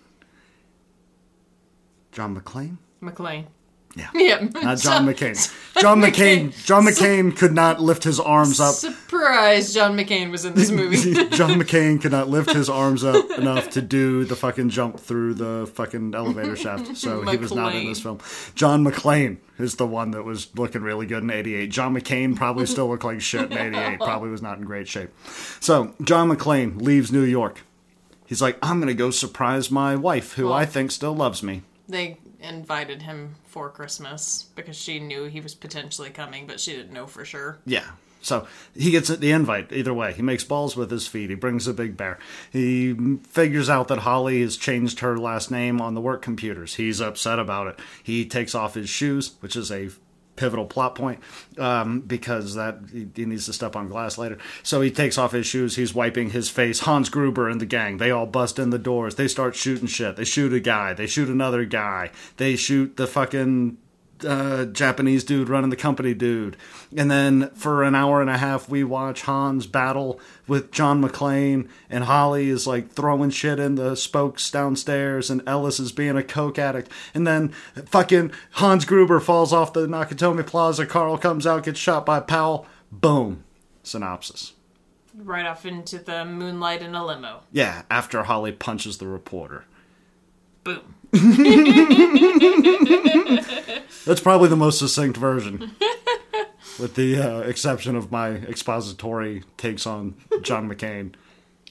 [2.13, 2.77] John McClane?
[3.01, 3.47] McLean.
[3.95, 4.09] Yeah.
[4.15, 4.53] Yep.
[4.63, 5.53] Not John McCain.
[5.79, 6.65] John McCain.
[6.65, 8.73] John McCain could not lift his arms up.
[8.73, 9.71] Surprise!
[9.71, 11.13] John McCain was in this movie.
[11.29, 15.35] John McCain could not lift his arms up enough to do the fucking jump through
[15.35, 16.97] the fucking elevator shaft.
[16.97, 18.17] So he was not in this film.
[18.55, 21.67] John McClane is the one that was looking really good in 88.
[21.69, 23.99] John McCain probably still looked like shit in 88.
[23.99, 25.11] Probably was not in great shape.
[25.59, 27.61] So John McClane leaves New York.
[28.25, 31.43] He's like, I'm going to go surprise my wife, who Well- I think still loves
[31.43, 31.61] me.
[31.87, 36.93] They invited him for Christmas because she knew he was potentially coming, but she didn't
[36.93, 37.59] know for sure.
[37.65, 37.85] Yeah.
[38.21, 40.13] So he gets the invite either way.
[40.13, 41.29] He makes balls with his feet.
[41.29, 42.17] He brings a big bear.
[42.51, 42.95] He
[43.27, 46.75] figures out that Holly has changed her last name on the work computers.
[46.75, 47.79] He's upset about it.
[48.01, 49.89] He takes off his shoes, which is a
[50.35, 51.19] pivotal plot point
[51.57, 54.37] um, because that he, he needs to step on glass later.
[54.63, 55.75] So he takes off his shoes.
[55.75, 56.81] He's wiping his face.
[56.81, 57.97] Hans Gruber and the gang.
[57.97, 59.15] They all bust in the doors.
[59.15, 60.15] They start shooting shit.
[60.15, 60.93] They shoot a guy.
[60.93, 62.11] They shoot another guy.
[62.37, 63.77] They shoot the fucking
[64.23, 66.57] uh, Japanese dude running the company dude.
[66.95, 71.69] And then for an hour and a half, we watch Hans battle with John McClane,
[71.89, 76.23] and Holly is like throwing shit in the spokes downstairs, and Ellis is being a
[76.23, 76.91] coke addict.
[77.13, 77.49] And then
[77.85, 80.85] fucking Hans Gruber falls off the Nakatomi Plaza.
[80.85, 82.65] Carl comes out, gets shot by Powell.
[82.91, 83.43] Boom.
[83.83, 84.53] Synopsis.
[85.15, 87.41] Right off into the moonlight in a limo.
[87.51, 89.65] Yeah, after Holly punches the reporter.
[90.63, 90.92] Boom.
[94.05, 95.71] That's probably the most succinct version.
[96.79, 101.13] With the uh, exception of my expository takes on John McCain,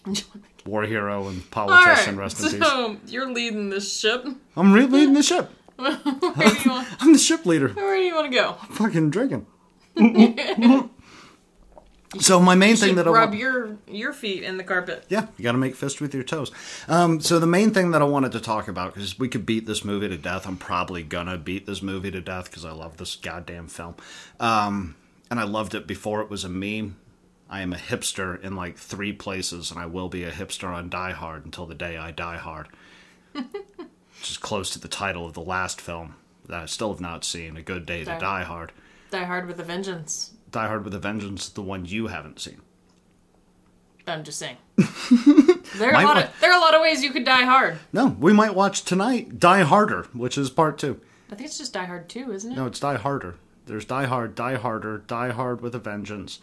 [0.64, 2.68] war hero and All politician, right, rest in peace.
[2.68, 4.24] so you're leading this ship.
[4.56, 5.50] I'm re- leading the ship.
[5.76, 6.00] Where do
[6.64, 7.68] you want, I'm the ship leader.
[7.70, 8.52] where do you want to go?
[8.70, 9.46] Fucking drinking.
[12.18, 15.04] So my main thing that I Rub your your feet in the carpet.
[15.08, 16.50] yeah, you got to make fist with your toes.
[16.88, 19.66] Um, so the main thing that I wanted to talk about because we could beat
[19.66, 20.46] this movie to death.
[20.46, 23.94] I'm probably gonna beat this movie to death because I love this goddamn film,
[24.40, 24.96] um,
[25.30, 26.96] and I loved it before it was a meme.
[27.48, 30.88] I am a hipster in like three places, and I will be a hipster on
[30.88, 32.68] Die Hard until the day I die hard.
[33.32, 36.14] Which is close to the title of the last film
[36.46, 37.56] that I still have not seen.
[37.56, 38.72] A Good Day to Die- Die Hard.
[39.10, 40.30] Die Hard with a Vengeance.
[40.52, 42.60] Die Hard with a Vengeance, the one you haven't seen.
[44.06, 44.56] I'm just saying.
[45.76, 47.78] there are a lot of there are a lot of ways you could die hard.
[47.92, 51.00] No, we might watch tonight Die Harder, which is part two.
[51.30, 52.56] I think it's just Die Hard 2, isn't it?
[52.56, 53.36] No, it's Die Harder.
[53.64, 56.40] There's Die Hard, Die Harder, Die Hard with a Vengeance,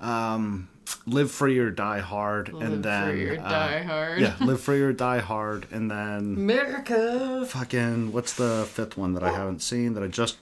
[0.00, 0.68] um,
[1.06, 4.20] Live Free or Die Hard, Live and then free or uh, Die Hard.
[4.20, 7.44] yeah, Live Free or Die Hard, and then America.
[7.46, 10.38] fucking what's the fifth one that I haven't seen that I just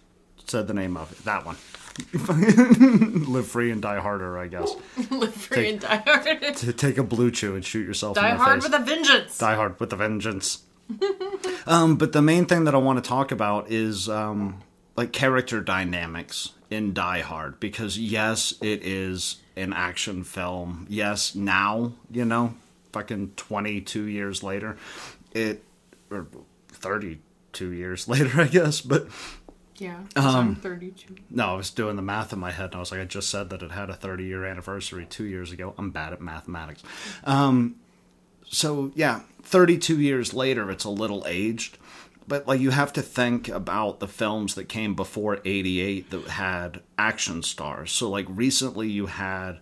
[0.46, 1.22] said the name of?
[1.24, 1.56] That one.
[2.12, 4.70] Live Free and Die Harder, I guess.
[5.10, 6.54] Live free Take- and die hard.
[6.56, 8.70] To take a blue chew and shoot yourself in Die hard face.
[8.70, 9.38] with a vengeance.
[9.38, 10.62] Die Hard with a Vengeance.
[11.66, 14.60] um, but the main thing that I want to talk about is um,
[14.96, 20.86] like character dynamics in Die Hard because yes, it is an action film.
[20.88, 22.54] Yes, now you know,
[22.92, 24.76] fucking twenty two years later,
[25.32, 25.62] it
[26.10, 26.26] or
[26.68, 27.20] thirty
[27.52, 28.80] two years later, I guess.
[28.80, 29.06] But
[29.80, 30.00] Yeah.
[30.14, 31.16] I'm 32.
[31.30, 33.30] no, I was doing the math in my head, and I was like, I just
[33.30, 35.74] said that it had a 30 year anniversary two years ago.
[35.78, 36.82] I'm bad at mathematics.
[37.24, 37.76] Um,
[38.46, 41.78] so, yeah, 32 years later, it's a little aged.
[42.28, 46.82] But, like, you have to think about the films that came before 88 that had
[46.98, 47.90] action stars.
[47.90, 49.60] So, like, recently you had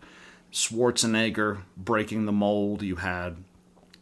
[0.52, 3.36] Schwarzenegger breaking the mold, you had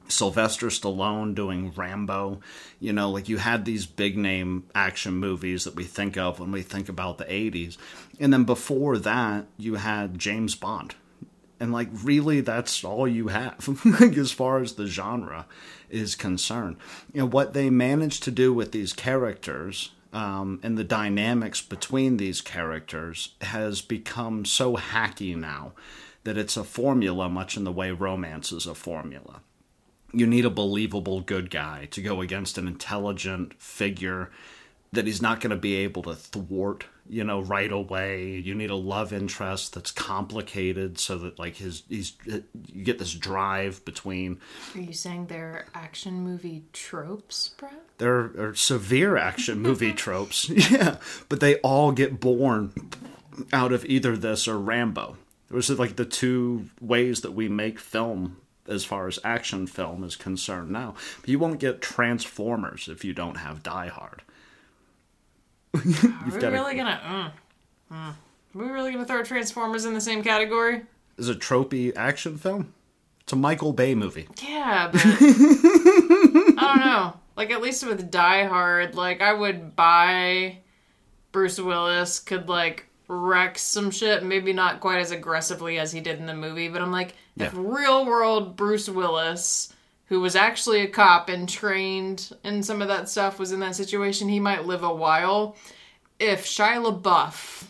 [0.09, 2.41] Sylvester Stallone doing Rambo.
[2.81, 6.53] You know, like you had these big name action movies that we think of when
[6.53, 7.77] we think about the 80s.
[8.21, 10.95] And then before that, you had James Bond.
[11.59, 13.69] And like really that's all you have
[14.01, 15.47] like, as far as the genre
[15.89, 16.77] is concerned.
[17.13, 22.17] You know what they managed to do with these characters um, and the dynamics between
[22.17, 25.73] these characters has become so hacky now
[26.25, 29.43] that it's a formula much in the way romance is a formula
[30.13, 34.31] you need a believable good guy to go against an intelligent figure
[34.93, 38.31] that he's not going to be able to thwart you know right away.
[38.31, 43.15] You need a love interest that's complicated so that like his he's you get this
[43.15, 44.41] drive between
[44.75, 47.83] Are you saying they're action movie tropes, Brett?
[47.99, 50.97] there are severe action movie tropes yeah
[51.29, 52.73] but they all get born
[53.53, 55.17] out of either this or rambo.
[55.49, 60.03] Those are like the two ways that we make film as far as action film
[60.05, 64.23] is concerned now but you won't get transformers if you don't have die hard
[65.75, 65.93] Are we
[66.33, 67.33] gotta- really gonna?
[67.91, 68.15] Uh, uh, are
[68.55, 70.83] we really gonna throw Transformers in the same category?
[71.19, 72.73] is a tropey action film
[73.21, 77.17] it's a michael bay movie Yeah, but I don't know.
[77.37, 80.59] Like at least with Die Hard, like I would buy
[81.33, 86.19] Bruce Willis could like wreck some shit, maybe not quite as aggressively as he did
[86.19, 87.51] in the movie, but I'm like, Yeah.
[87.55, 89.73] real world Bruce Willis,
[90.07, 93.77] who was actually a cop and trained in some of that stuff, was in that
[93.77, 95.57] situation, he might live a while.
[96.19, 97.65] If Shia LaBeouf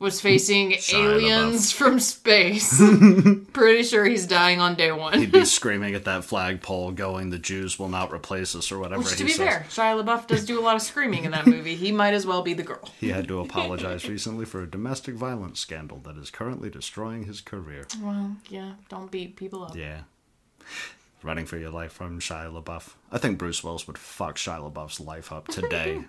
[0.00, 2.76] was facing Shia aliens from space,
[3.52, 5.16] pretty sure he's dying on day one.
[5.18, 9.02] he'd be screaming at that flagpole going the jews will not replace us or whatever
[9.02, 11.46] Which, to be says fair, Shia LaBeouf does do a lot of screaming in that
[11.46, 11.76] movie.
[11.76, 12.88] He might as well be the girl.
[12.98, 17.40] he had to apologize recently for a domestic violence scandal that is currently destroying his
[17.40, 19.76] career Well, yeah, don't beat people up.
[19.76, 20.00] Yeah.
[21.22, 22.94] Running for your life from Shia LaBeouf.
[23.12, 26.02] I think Bruce Willis would fuck Shia LaBeouf's life up today.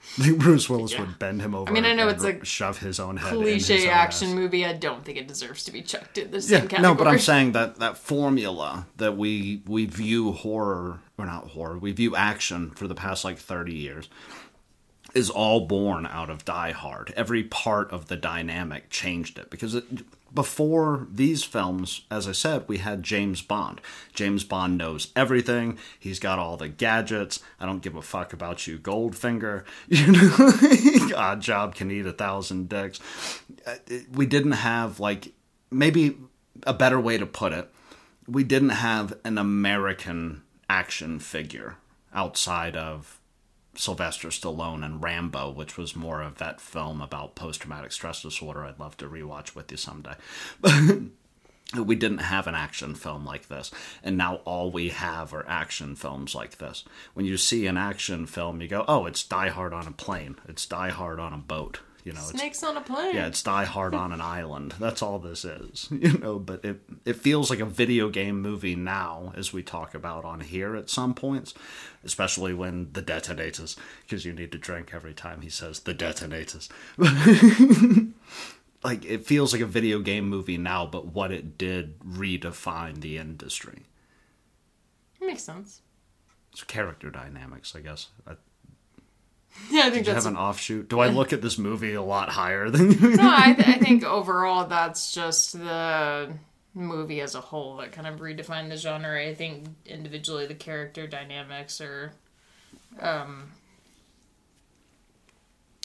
[0.00, 1.00] Think Bruce Willis Yeah.
[1.00, 1.70] would bend him over.
[1.70, 4.64] I mean, I know it's a shove his own head Cliche action movie.
[4.64, 6.82] I don't think it deserves to be chucked in the Yeah, category.
[6.82, 11.78] no, but I'm saying that that formula that we we view horror or not horror,
[11.78, 14.08] we view action for the past like 30 years
[15.14, 17.12] is all born out of Die Hard.
[17.16, 19.84] Every part of the dynamic changed it because it,
[20.34, 23.80] before these films, as I said, we had James Bond.
[24.12, 25.78] James Bond knows everything.
[25.98, 27.40] He's got all the gadgets.
[27.58, 29.64] I don't give a fuck about you, Goldfinger.
[29.88, 33.00] You know, odd job can eat a thousand dicks.
[33.66, 33.76] Uh,
[34.12, 35.32] We didn't have like
[35.70, 36.16] maybe
[36.64, 37.70] a better way to put it.
[38.26, 41.76] We didn't have an American action figure
[42.12, 43.17] outside of
[43.78, 48.64] Sylvester Stallone and Rambo, which was more of that film about post traumatic stress disorder.
[48.64, 50.14] I'd love to rewatch with you someday.
[51.76, 53.70] we didn't have an action film like this,
[54.02, 56.84] and now all we have are action films like this.
[57.14, 60.36] When you see an action film, you go, "Oh, it's Die Hard on a plane.
[60.48, 63.14] It's Die Hard on a boat." You know, it's Snakes on a plane.
[63.14, 64.74] yeah, it's Die Hard on an island.
[64.80, 66.38] That's all this is, you know.
[66.38, 70.40] But it it feels like a video game movie now, as we talk about on
[70.40, 71.52] here at some points,
[72.02, 76.70] especially when the detonators, because you need to drink every time he says the detonators.
[78.82, 83.18] like it feels like a video game movie now, but what it did redefine the
[83.18, 83.82] industry.
[85.20, 85.82] Makes sense.
[86.52, 88.08] It's character dynamics, I guess.
[89.70, 90.24] Yeah, I think did you that's.
[90.24, 90.88] have an offshoot?
[90.88, 93.16] Do I look at this movie a lot higher than you?
[93.16, 96.32] no, I, th- I think overall that's just the
[96.72, 99.20] movie as a whole that kind of redefined the genre.
[99.20, 102.12] I think individually the character dynamics are.
[102.98, 103.52] Um,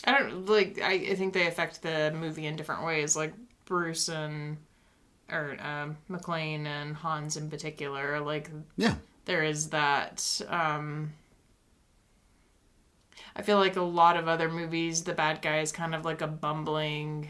[0.05, 0.79] I don't like.
[0.81, 3.17] I, I think they affect the movie in different ways.
[3.17, 3.33] Like
[3.65, 4.57] Bruce and
[5.31, 8.19] or um, McClane and Hans in particular.
[8.19, 8.95] Like yeah.
[9.25, 11.13] there is that um
[13.35, 16.21] I feel like a lot of other movies the bad guy is kind of like
[16.21, 17.29] a bumbling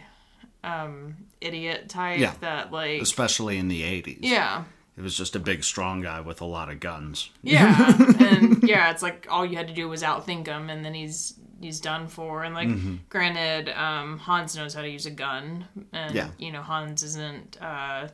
[0.63, 2.34] um idiot type Yeah.
[2.42, 4.20] that like especially in the 80s.
[4.22, 4.63] yeah
[4.98, 7.30] It was just a big, strong guy with a lot of guns.
[7.42, 10.94] Yeah, and yeah, it's like all you had to do was outthink him, and then
[10.94, 12.44] he's he's done for.
[12.44, 12.96] And like, Mm-hmm.
[13.10, 16.28] granted, um, Hans knows how to use a gun, and Yeah.
[16.38, 18.10] you know Hans isn't uh,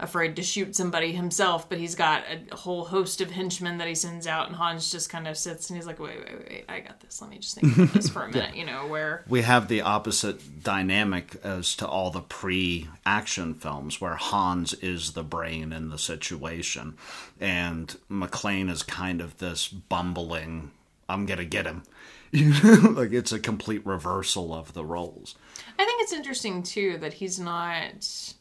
[0.00, 3.94] afraid to shoot somebody himself, but he's got a whole host of henchmen that he
[3.94, 6.80] sends out, and Hans just kind of sits and he's like, "Wait, wait, wait, I
[6.80, 7.20] got this.
[7.20, 9.82] Let me just think about this for a minute." You know, where We have the
[9.82, 15.90] opposite dynamic as to all the pre action films where Hans is the brain in
[15.90, 16.96] the situation
[17.40, 20.70] and McClane is kind of this bumbling,
[21.08, 21.82] I'm going to get him.
[22.32, 25.34] You know, like it's a complete reversal of the roles.
[25.76, 28.34] I think it's interesting too that he's not.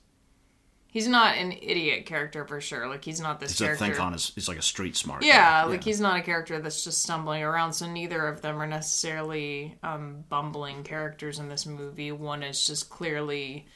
[0.92, 2.88] He's not an idiot character for sure.
[2.88, 3.86] Like he's not this He's a character.
[3.86, 5.24] think on his, he's like a street smart.
[5.24, 5.66] Yeah, guy.
[5.66, 7.74] like he's not a character that's just stumbling around.
[7.74, 12.12] So neither of them are necessarily um, bumbling characters in this movie.
[12.12, 13.68] One is just clearly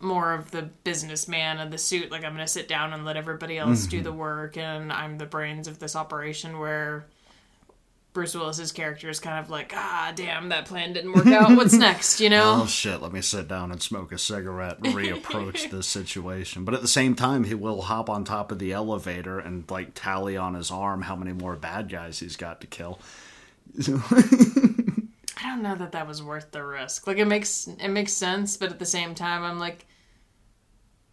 [0.00, 2.10] more of the businessman of the suit.
[2.10, 3.90] Like I'm going to sit down and let everybody else Mm-hmm.
[3.90, 6.58] do the work, and I'm the brains of this operation.
[6.58, 7.06] Where
[8.16, 11.54] Bruce Willis's character is kind of like, ah, damn, that plan didn't work out.
[11.54, 12.18] What's next?
[12.18, 12.62] You know?
[12.62, 16.64] Oh shit, let me sit down and smoke a cigarette and reapproach this situation.
[16.64, 19.90] But at the same time, he will hop on top of the elevator and like
[19.94, 22.98] tally on his arm how many more bad guys he's got to kill.
[23.86, 27.06] I don't know that that was worth the risk.
[27.06, 29.84] Like it makes it makes sense, but at the same time, I'm like,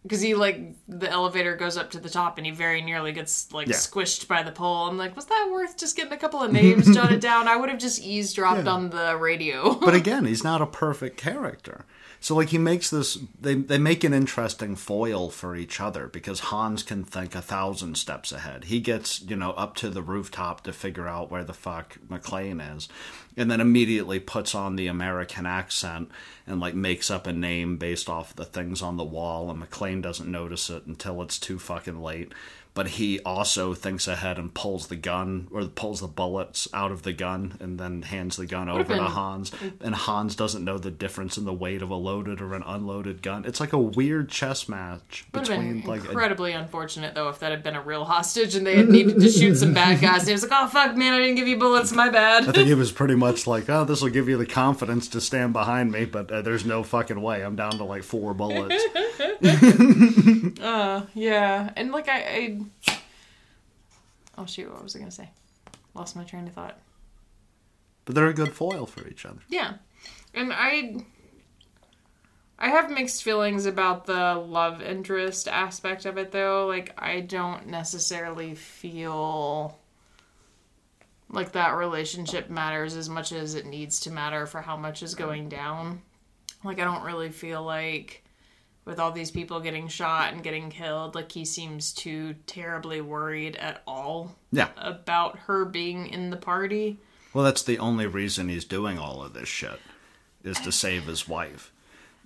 [0.04, 3.50] because he like the elevator goes up to the top and he very nearly gets
[3.52, 3.74] like Yeah.
[3.74, 4.86] squished by the pole.
[4.86, 7.48] I'm like, was that worth just getting a couple of names jotted down?
[7.48, 9.74] I would have just eavesdropped on the radio.
[9.74, 11.86] But again, he's not a perfect character.
[12.24, 16.40] So like he makes this they they make an interesting foil for each other because
[16.40, 18.64] Hans can think a thousand steps ahead.
[18.64, 22.76] He gets, you know, up to the rooftop to figure out where the fuck McClane
[22.78, 22.88] is.
[23.36, 26.10] And then immediately puts on the American accent
[26.46, 30.00] and like makes up a name based off the things on the wall and McClane
[30.00, 32.32] doesn't notice it until it's too fucking late.
[32.74, 37.02] But he also thinks ahead and pulls the gun or pulls the bullets out of
[37.02, 39.52] the gun and then hands the gun over to Hans.
[39.80, 43.22] And Hans doesn't know the difference in the weight of a loaded or an unloaded
[43.22, 43.44] gun.
[43.44, 47.28] It's like a weird chess match Would have between been like a, incredibly unfortunate though
[47.28, 50.00] if that had been a real hostage and they had needed to shoot some bad
[50.00, 50.22] guys.
[50.22, 51.92] And he was like, "Oh fuck, man, I didn't give you bullets.
[51.92, 54.46] My bad." I think it was pretty much like, oh, this will give you the
[54.46, 57.44] confidence to stand behind me, but uh, there's no fucking way.
[57.44, 58.82] I'm down to like four bullets.
[61.14, 62.60] Yeah, and like I, I,
[64.38, 65.30] oh shoot, what was I gonna say?
[65.94, 66.78] Lost my train of thought.
[68.04, 69.40] But they're a good foil for each other.
[69.48, 69.74] Yeah,
[70.34, 70.96] and I,
[72.58, 76.66] I have mixed feelings about the love interest aspect of it, though.
[76.66, 79.78] Like I don't necessarily feel
[81.30, 85.14] like that relationship matters as much as it needs to matter for how much is
[85.14, 86.02] going down.
[86.62, 88.23] Like I don't really feel like
[88.84, 93.56] with all these people getting shot and getting killed, like he seems too terribly worried
[93.56, 94.68] at all Yeah.
[94.76, 96.98] about her being in the party.
[97.32, 99.80] Well, that's the only reason he's doing all of this shit
[100.42, 101.72] is to save his wife.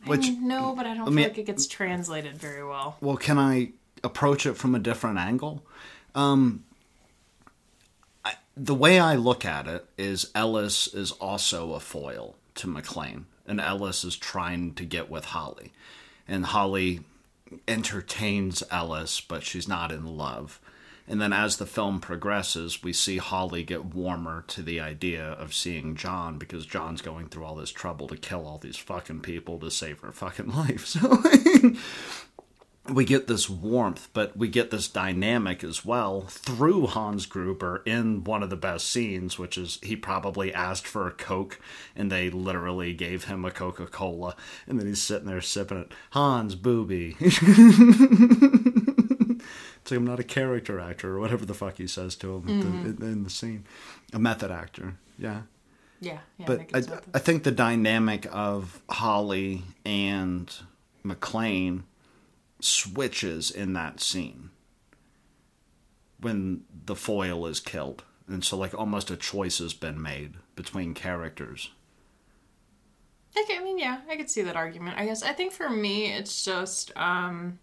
[0.04, 2.96] Which no, but I don't feel me- like it gets translated very well.
[3.00, 3.72] well, can I
[4.04, 5.64] approach it from a different angle?
[6.14, 6.64] Um,
[8.24, 13.24] I, the way I look at it is Ellis is also a foil to McClane,
[13.46, 15.72] and Ellis is trying to get with Holly,
[16.28, 17.00] and Holly
[17.66, 20.60] entertains Ellis, but she's not in love.
[21.10, 25.54] And then as the film progresses, we see Holly get warmer to the idea of
[25.54, 29.58] seeing John because John's going through all this trouble to kill all these fucking people
[29.60, 30.86] to save her fucking life.
[30.86, 31.22] So
[32.88, 38.24] we get this warmth, but we get this dynamic as well through Hans Gruber in
[38.24, 41.60] one of the best scenes, which is he probably asked for a Coke
[41.94, 44.36] and they literally gave him a Coca Cola,
[44.66, 45.92] and then he's sitting there sipping it.
[46.10, 47.16] Hans Booby.
[47.20, 47.32] it's
[49.90, 52.98] like I'm not a character actor or whatever the fuck he says to him at
[52.98, 53.64] the, in, the scene.
[54.12, 55.42] A method actor, yeah
[56.00, 56.44] Yeah, yeah.
[56.44, 57.04] I but I, it.
[57.14, 60.52] I think the dynamic of Holly and
[61.04, 61.82] McClane
[62.60, 64.50] switches in that scene
[66.20, 68.04] when the foil is killed.
[68.26, 71.70] And so, like, almost a choice has been made between characters.
[73.36, 74.98] Okay, I mean, yeah, I could see that argument.
[74.98, 77.58] I guess I think for me, it's just um,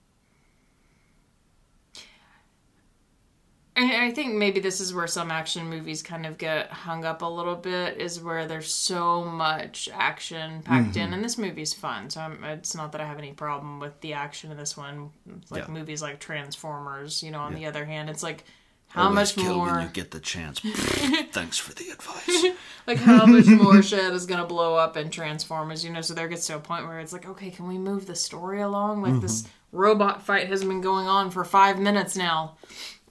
[3.77, 7.21] I, I think maybe this is where some action movies kind of get hung up
[7.21, 7.97] a little bit.
[7.97, 11.13] Is where there's so much action packed in, mm-hmm.
[11.13, 12.09] and this movie's fun.
[12.09, 15.11] So I'm, it's not that I have any problem with the action in this one.
[15.49, 15.73] Like Yeah.
[15.73, 17.39] movies like Transformers, you know.
[17.39, 18.45] On the other hand, it's like
[18.87, 20.59] how Always much kill more when you get the chance.
[21.31, 22.45] Thanks for the advice.
[22.87, 25.99] like how much more shit is gonna blow up in Transformers, you know?
[25.99, 28.61] So there gets to a point where it's like, okay, can we move the story
[28.61, 29.01] along?
[29.01, 29.77] Like this mm-hmm.
[29.77, 32.55] robot fight has been going on for five minutes now.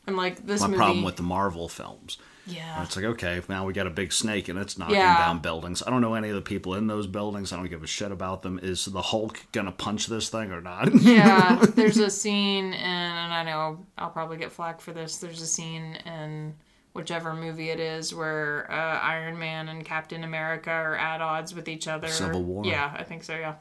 [0.07, 2.19] And like this My movie, problem with the Marvel films.
[2.47, 5.17] yeah, It's like, okay, now we got a big snake and it's knocking Yeah.
[5.17, 5.83] down buildings.
[5.83, 7.53] I don't know any of the people in those buildings.
[7.53, 8.61] I don't give a shit about them.
[8.63, 10.95] Is the Hulk gonna punch this thing or not?
[11.01, 11.57] yeah.
[11.75, 15.17] There's a scene, in, and I know I'll probably get flack for this.
[15.19, 16.55] There's a scene in
[16.93, 21.67] whichever movie it is where uh, Iron Man and Captain America are at odds with
[21.69, 22.09] each other.
[22.09, 22.65] Civil War.
[22.67, 23.35] Yeah, I think so.
[23.35, 23.55] Yeah,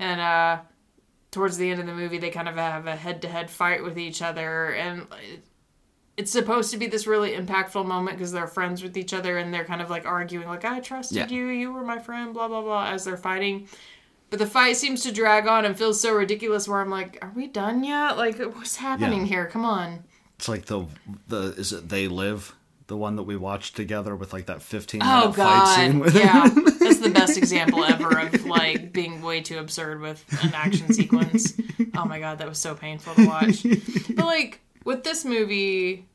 [0.00, 0.58] and uh,
[1.30, 4.20] towards the end of the movie, they kind of have a head-to-head fight with each
[4.22, 5.06] other, and
[6.16, 9.52] it's supposed to be this really impactful moment because they're friends with each other and
[9.52, 11.28] they're kind of like arguing, like I trusted Yeah.
[11.28, 13.68] you, you were my friend, blah blah blah, as they're fighting.
[14.30, 16.66] But the fight seems to drag on and feels so ridiculous.
[16.66, 18.16] Where I'm like, are we done yet?
[18.16, 19.26] Like, what's happening Yeah.
[19.26, 19.46] here?
[19.46, 20.04] Come on.
[20.36, 20.86] it's like the
[21.28, 22.54] the is it They Live,
[22.86, 26.00] the one that we watched together with like that fifteen Oh minute fight scene god,
[26.04, 26.48] with yeah,
[26.80, 31.54] that's the best example ever of like being way too absurd with an action sequence.
[31.96, 33.64] Oh my god, that was so painful to watch.
[34.14, 36.06] But like with this movie,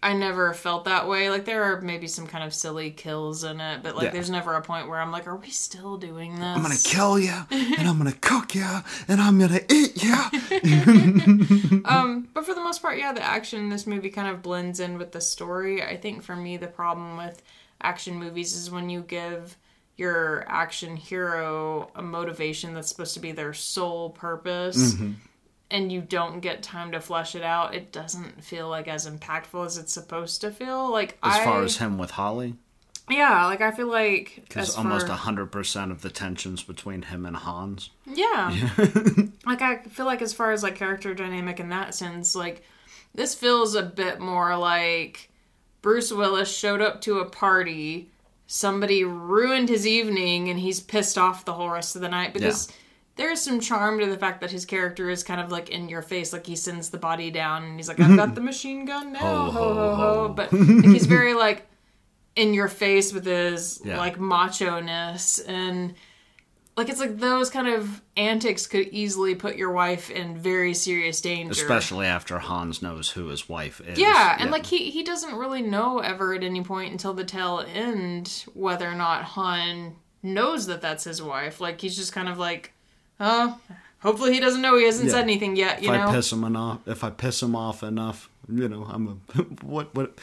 [0.00, 1.28] I never felt that way.
[1.28, 4.10] Like there are maybe some kind of silly kills in it, but like Yeah.
[4.12, 6.44] there's never a point where I'm like, are we still doing this?
[6.44, 8.64] I'm gonna kill you and I'm gonna cook you
[9.08, 10.14] and I'm gonna eat you.
[11.84, 14.78] Um, but for the most part, yeah, the action in this movie kind of blends
[14.78, 15.82] in with the story.
[15.82, 17.42] I think for me, the problem with
[17.80, 19.56] action movies is when you give
[19.96, 24.94] your action hero a motivation that's supposed to be their sole purpose.
[25.70, 27.74] And you don't get time to flesh it out.
[27.74, 30.90] It doesn't feel like as impactful as it's supposed to feel.
[30.90, 32.54] Like As I, far as him with Holly,
[33.10, 37.36] yeah, like I feel like because almost hundred percent of the tensions between him and
[37.36, 37.90] Hans.
[38.06, 38.50] Yeah.
[39.46, 42.62] like I feel like as far as like character dynamic in that sense, like
[43.14, 45.30] this feels a bit more like
[45.80, 48.10] Bruce Willis showed up to a party,
[48.46, 52.70] somebody ruined his evening and he's pissed off the whole rest of the night because
[53.18, 56.00] there's some charm to the fact that his character is kind of like in your
[56.02, 59.12] face, like he sends the body down and he's like, I've got the machine gun
[59.12, 60.28] now, ho Ho, ho ho.
[60.30, 61.66] But like, he's very like
[62.36, 63.98] in your face with his Yeah.
[63.98, 65.94] like macho ness and
[66.76, 71.20] like it's like those kind of antics could easily put your wife in very serious
[71.20, 71.50] danger.
[71.50, 73.98] Especially after Hans knows who his wife is.
[73.98, 77.64] yeah, and like he he doesn't really know ever at any point until the tail
[77.74, 81.60] end whether or not Han knows that that's his wife.
[81.60, 82.72] Like he's just kind of like,
[83.20, 83.58] oh,
[84.00, 85.12] hopefully he doesn't know he hasn't Yeah.
[85.14, 85.82] said anything yet.
[85.82, 88.84] You if know, I piss him enough, if I piss him off enough, you know,
[88.88, 90.18] I'm a what what.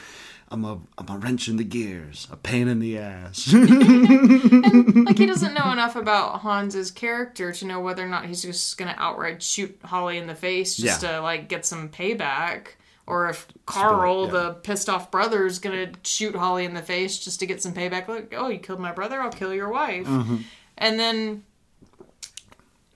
[0.48, 3.52] I'm a I'm a wrench in the gears, a pain in the ass.
[3.52, 8.78] like he doesn't know enough about Hans's character to know whether or not he's just
[8.78, 11.16] gonna outright shoot Holly in the face just Yeah.
[11.16, 12.68] to like get some payback,
[13.08, 14.30] or if Carl, yeah.
[14.30, 17.72] the pissed off brother, is gonna shoot Holly in the face just to get some
[17.74, 18.06] payback.
[18.06, 20.06] Like, oh, you killed my brother, I'll kill your wife.
[20.06, 20.36] Mm-hmm.
[20.78, 21.42] And then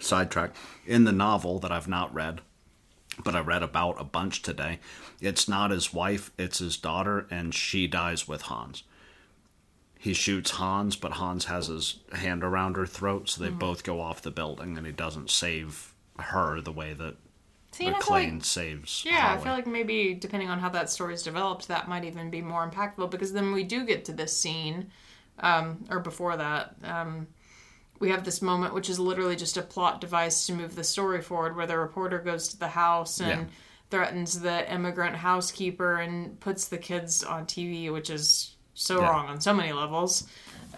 [0.01, 0.55] Sidetrack.
[0.87, 2.41] In the novel that I've not read,
[3.23, 4.81] but I read about a bunch today,
[5.21, 8.83] it's not his wife, it's his daughter, and she dies with Hans.
[9.99, 13.59] He shoots Hans, but Hans has his hand around her throat, so they Mm-hmm.
[13.59, 17.17] both go off the building, and he doesn't save her the way that
[17.73, 19.03] see, McClane like saves.
[19.07, 22.41] Yeah, I feel like maybe depending on how that story's developed, that might even be
[22.41, 24.91] more impactful because then we do get to this scene,
[25.41, 27.27] um, or before that, um,
[28.01, 31.21] we have this moment which is literally just a plot device to move the story
[31.23, 33.47] forward, where the reporter goes to the house and Yeah.
[33.91, 39.09] threatens the immigrant housekeeper and puts the kids on TV, which is so Yeah.
[39.11, 40.27] wrong on so many levels.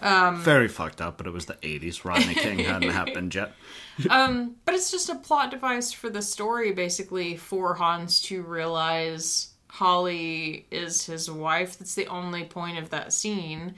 [0.01, 2.03] Very fucked up, but it was the 80s.
[2.03, 3.53] Rodney King hadn't happened yet.
[4.09, 9.49] Um, but it's just a plot device for the story, basically, for Hans to realize
[9.67, 11.77] Holly is his wife.
[11.77, 13.75] That's the only point of that scene.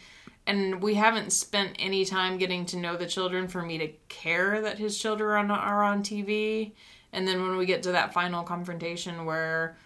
[0.47, 4.61] And we haven't spent any time getting to know the children for me to care
[4.61, 6.73] that his children are on, are on TV.
[7.11, 9.77] And then when we get to that final confrontation where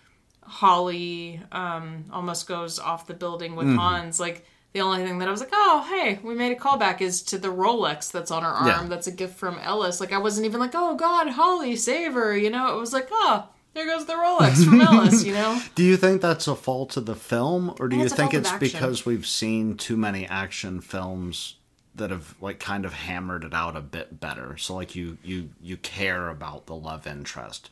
[0.41, 5.31] Holly um, almost goes off the building with Hans, like the only thing that I
[5.31, 8.49] was like, oh, hey, we made a callback is to the Rolex that's on her
[8.49, 8.67] arm.
[8.67, 8.83] Yeah.
[8.87, 9.99] That's a gift from Ellis.
[9.99, 12.37] Like I wasn't even like, oh God, Holly, save her.
[12.37, 15.23] You know, it was like, oh, there goes the Rolex from Ellis.
[15.23, 18.13] You know, Do you think that's a fault of the film, or do you it's
[18.15, 21.55] think it's because we've seen too many action films
[21.95, 24.57] that have like kind of hammered it out a bit better?
[24.57, 27.69] So like you you you care about the love interest.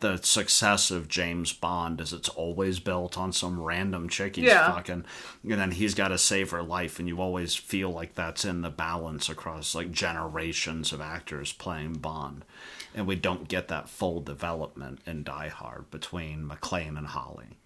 [0.00, 4.72] The success of James Bond is it's always built on some random chick he's Yeah.
[4.74, 5.04] fucking,
[5.44, 8.62] and then he's got to save her life, and you always feel like that's in
[8.62, 12.44] the balance across like generations of actors playing Bond,
[12.94, 17.58] and we don't get that full development in Die Hard between McClane and Holly.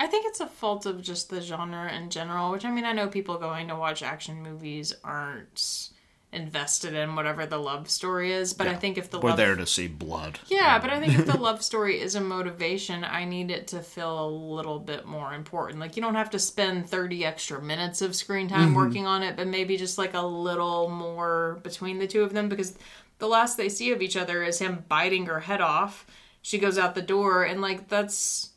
[0.00, 2.50] I think it's a fault of just the genre in general.
[2.50, 5.90] Which I mean, I know people going to watch action movies aren't
[6.32, 8.52] invested in whatever the love story is.
[8.52, 10.40] But I think if the We're love there to see blood.
[10.48, 13.80] yeah, but I think if the love story is a motivation, I need it to
[13.82, 15.78] feel a little bit more important.
[15.78, 18.74] Like you don't have to spend 30 extra minutes of screen time Mm-hmm.
[18.74, 22.48] working on it, but maybe just like a little more between the two of them
[22.48, 22.76] because
[23.18, 26.06] the last they see of each other is him biting her head off.
[26.42, 28.50] She goes out the door and like that's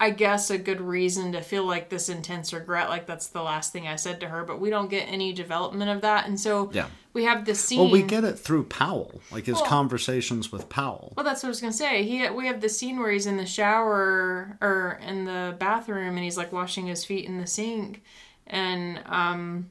[0.00, 3.72] I guess a good reason to feel like this intense regret like that's the last
[3.72, 6.26] thing I said to her, but we don't get any development of that.
[6.26, 6.86] And so Yeah.
[7.12, 10.68] we have this scene Well, we get it through Powell, like his Well- conversations with
[10.68, 11.14] Powell.
[11.16, 12.04] Well, that's what I was gonna say.
[12.04, 16.22] He we have the scene where he's in the shower or in the bathroom and
[16.24, 18.02] he's like washing his feet in the sink,
[18.46, 19.70] and um,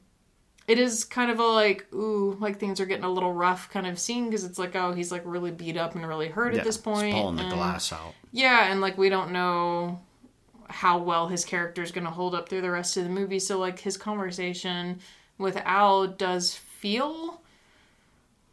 [0.68, 3.86] it is kind of a like ooh, like things are getting a little rough kind
[3.86, 6.60] of scene because it's like oh he's like really beat up and really hurt Yeah,
[6.60, 7.06] at this point.
[7.06, 8.14] he's pulling the and- glass out.
[8.30, 9.98] Yeah, and like we don't know
[10.70, 13.38] how well his character is gonna hold up through the rest of the movie.
[13.40, 15.00] So like his conversation
[15.38, 17.40] with Al does feel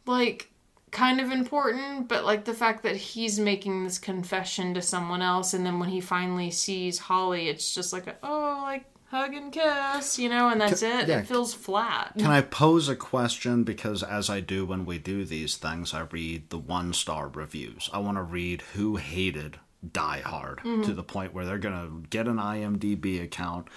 [0.06, 0.50] like
[0.92, 5.54] kind of important, but like the fact that he's making this confession to someone else,
[5.54, 10.20] and then when he finally sees Holly, it's just like, oh, like hug and kiss,
[10.20, 11.08] you know, and that's it.
[11.08, 11.20] yeah.
[11.20, 12.14] It feels flat.
[12.18, 13.64] Can I pose a question?
[13.64, 17.90] Because as I do when we do these things, I read the one star reviews.
[17.94, 19.60] I want to read who hated
[19.92, 23.68] Die Hard to the point where they're going to get an IMDb account.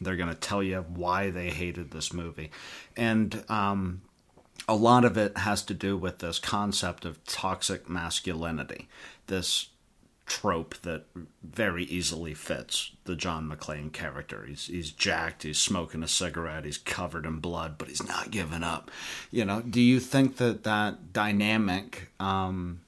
[0.00, 2.50] They're going to tell you why they hated this movie.
[2.96, 4.02] And um,
[4.68, 8.88] a lot of it has to do with this concept of toxic masculinity.
[9.28, 9.68] This
[10.32, 11.04] trope that
[11.42, 14.46] very easily fits the John McClane character.
[14.48, 18.62] He's he's jacked, he's smoking a cigarette, he's covered in blood, but he's not giving
[18.62, 18.90] up.
[19.30, 22.80] You know, do you think that that dynamic um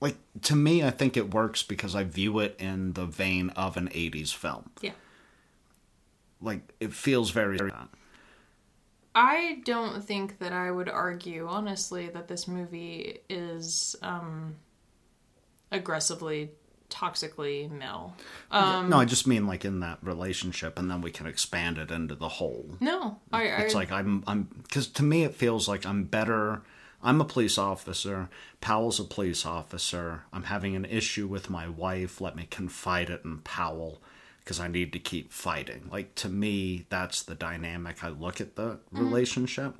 [0.00, 3.76] like to me I think it works because I view it in the vein of
[3.76, 4.70] an 80s film.
[4.80, 4.92] yeah.
[6.40, 7.58] Like it feels very
[9.14, 14.56] I don't think that I would argue, honestly, that this movie is um,
[15.70, 16.50] aggressively,
[16.90, 18.16] toxically male.
[18.50, 21.90] Um, No, I just mean like in that relationship and then we can expand it
[21.90, 22.76] into the whole.
[22.80, 26.62] no, I, I It's like I'm I'm because to me it feels like I'm better.
[27.02, 28.30] I'm a police officer.
[28.60, 30.22] Powell's a police officer.
[30.32, 32.20] I'm having an issue with my wife.
[32.20, 34.00] Let me confide it in Powell
[34.44, 35.88] because I need to keep fighting.
[35.90, 39.76] Like to me, that's the dynamic I look at the relationship.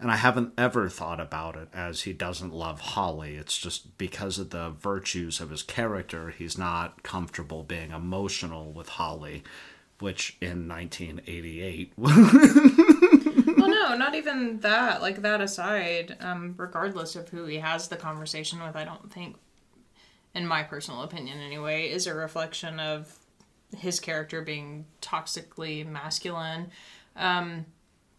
[0.00, 3.34] And I haven't ever thought about it as he doesn't love Holly.
[3.34, 8.90] It's just because of the virtues of his character, he's not comfortable being emotional with
[8.90, 9.42] Holly,
[9.98, 15.02] which in 1988 well, no, not even that.
[15.02, 19.36] Like that aside, um, regardless of who he has the conversation with, I don't think,
[20.32, 23.18] in my personal opinion anyway, is a reflection of
[23.76, 26.70] his character being toxically masculine.
[27.16, 27.66] Um,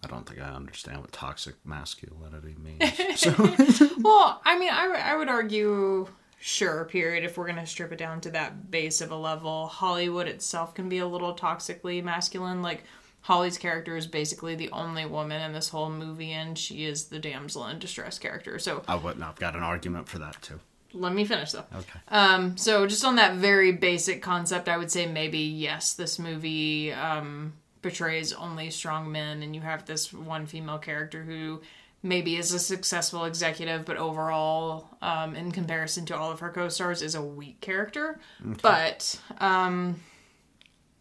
[0.03, 2.83] I don't think I understand what toxic masculinity means.
[3.19, 3.31] So,
[3.99, 6.07] Well, I mean, I, would- I would argue,
[6.39, 9.67] sure, period, if we're going to strip it down to that base of a level,
[9.67, 12.61] Hollywood itself can be a little toxically masculine.
[12.61, 12.83] Like,
[13.21, 17.19] Holly's character is basically the only woman in this whole movie, and she is the
[17.19, 18.57] damsel in distress character.
[18.59, 19.23] So, I wouldn't.
[19.25, 20.61] I've got an argument for that too.
[20.93, 21.65] Let me finish though.
[21.73, 21.99] Okay.
[22.09, 26.91] Um, so just on that very basic concept, I would say maybe yes, this movie
[26.93, 31.61] um, portrays only strong men, and you have this one female character who
[32.01, 37.01] maybe is a successful executive, but overall, um, in comparison to all of her co-stars,
[37.01, 38.19] is a weak character.
[38.61, 39.99] But um,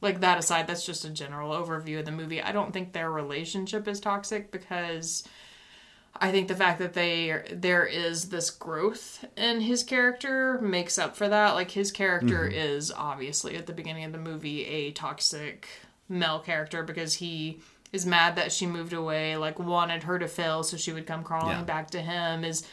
[0.01, 2.43] like that aside, that's just a general overview of the movie.
[2.43, 5.25] I don't think their relationship is toxic because.
[6.17, 11.17] I think the fact that they there is this growth in his character makes up
[11.17, 11.53] for that.
[11.53, 12.59] Like his character mm-hmm.
[12.59, 15.69] is obviously at the beginning of the movie a toxic
[16.09, 17.61] male character because he
[17.93, 21.23] is mad that she moved away, like wanted her to fail so she would come
[21.23, 21.65] crawling Yeah.
[21.65, 22.67] back to him, is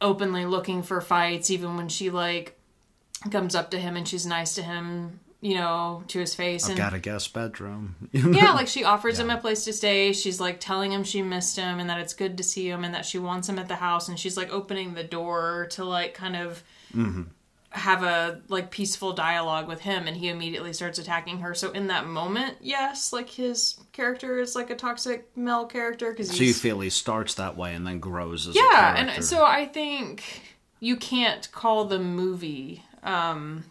[0.00, 2.58] openly looking for fights even when she like
[3.30, 6.70] comes up to him and she's nice to him, you know, to his face I've
[6.70, 7.94] and got a guest bedroom.
[8.12, 10.12] yeah, like she offers him a place to stay.
[10.12, 12.94] She's like telling him she missed him and that it's good to see him and
[12.94, 14.08] that she wants him at the house.
[14.08, 16.64] And she's like opening the door to like kind of
[17.70, 20.08] have a like peaceful dialogue with him.
[20.08, 21.54] And he immediately starts attacking her.
[21.54, 26.36] So in that moment, yes, like his character is like a toxic male character because
[26.36, 29.44] so you feel he starts that way and then grows as a yeah, and so
[29.44, 30.42] I think
[30.80, 33.64] you can't call the movie um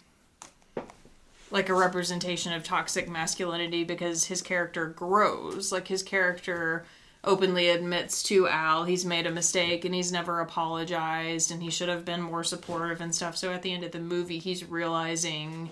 [1.49, 5.71] like a representation of toxic masculinity because his character grows.
[5.71, 6.85] Like his character
[7.23, 11.89] openly admits to Al he's made a mistake and he's never apologized and he should
[11.89, 13.35] have been more supportive and stuff.
[13.37, 15.69] So at the end of the movie, he's realizing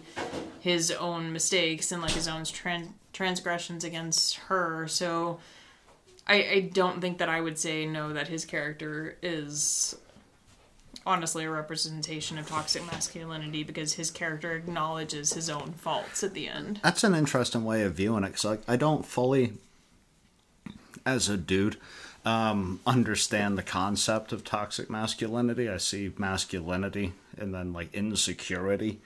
[0.60, 4.88] his own mistakes and like his own tran- transgressions against her.
[4.88, 5.40] So
[6.28, 9.96] I, I don't think that I would say no that his character is
[11.06, 16.48] honestly a representation of toxic masculinity because his character acknowledges his own faults at the
[16.48, 16.80] end.
[16.84, 19.54] That's an interesting way of viewing it because I, I don't fully,
[21.06, 21.78] as a dude,
[22.26, 25.70] um, understand the concept of toxic masculinity.
[25.70, 29.00] I see masculinity and then like insecurity.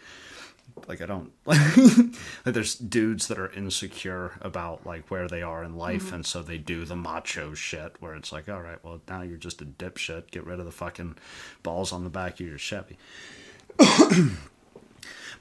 [0.88, 5.76] Like I don't like there's dudes that are insecure about like where they are in
[5.76, 9.22] life and so they do the macho shit where it's like, all right, well now
[9.22, 10.32] you're just a dipshit.
[10.32, 11.16] Get rid of the fucking
[11.64, 12.98] balls on the back of your Chevy.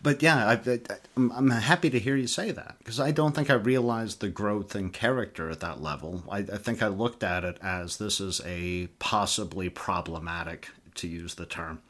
[0.01, 0.78] But yeah, I,
[1.16, 4.76] I'm happy to hear you say that because I don't think I realized the growth
[4.76, 6.22] in character at that level.
[6.30, 11.34] I, I think I looked at it as this is a possibly problematic, to use
[11.34, 11.80] the term,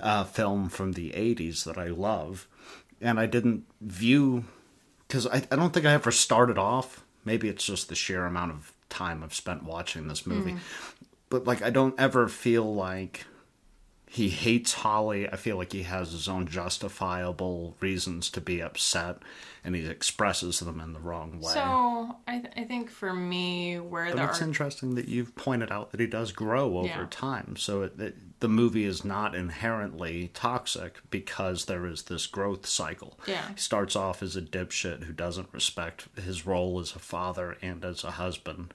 [0.00, 2.46] uh, film from the 80s that I love.
[3.02, 4.44] And I didn't view,
[5.08, 7.04] because I, I don't think I ever started off.
[7.24, 10.52] Maybe it's just the sheer amount of time I've spent watching this movie.
[10.52, 10.58] Mm.
[11.28, 13.24] But like, I don't ever feel like
[14.14, 15.26] he hates Holly.
[15.26, 19.18] I feel like he has his own justifiable reasons to be upset,
[19.64, 21.52] and he expresses them in the wrong way.
[21.54, 25.34] So I, th- I think for me, where but the it's arc- interesting that you've
[25.34, 27.06] pointed out that he does grow over Yeah.
[27.10, 27.56] time.
[27.56, 33.18] So it, it, the movie is not inherently toxic because there is this growth cycle.
[33.26, 33.48] Yeah.
[33.54, 37.82] He starts off as a dipshit who doesn't respect his role as a father and
[37.82, 38.74] as a husband.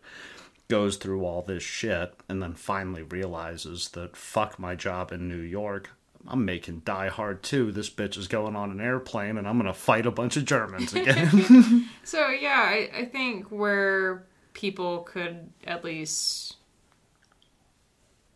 [0.70, 5.40] Goes through all this shit and then finally realizes that fuck my job in New
[5.40, 5.92] York.
[6.28, 7.72] I'm making Die Hard 2.
[7.72, 10.46] This bitch is going on an airplane and I'm going to fight a bunch of
[10.46, 11.88] Germans again.
[12.04, 16.56] So yeah, I, I think where people could at least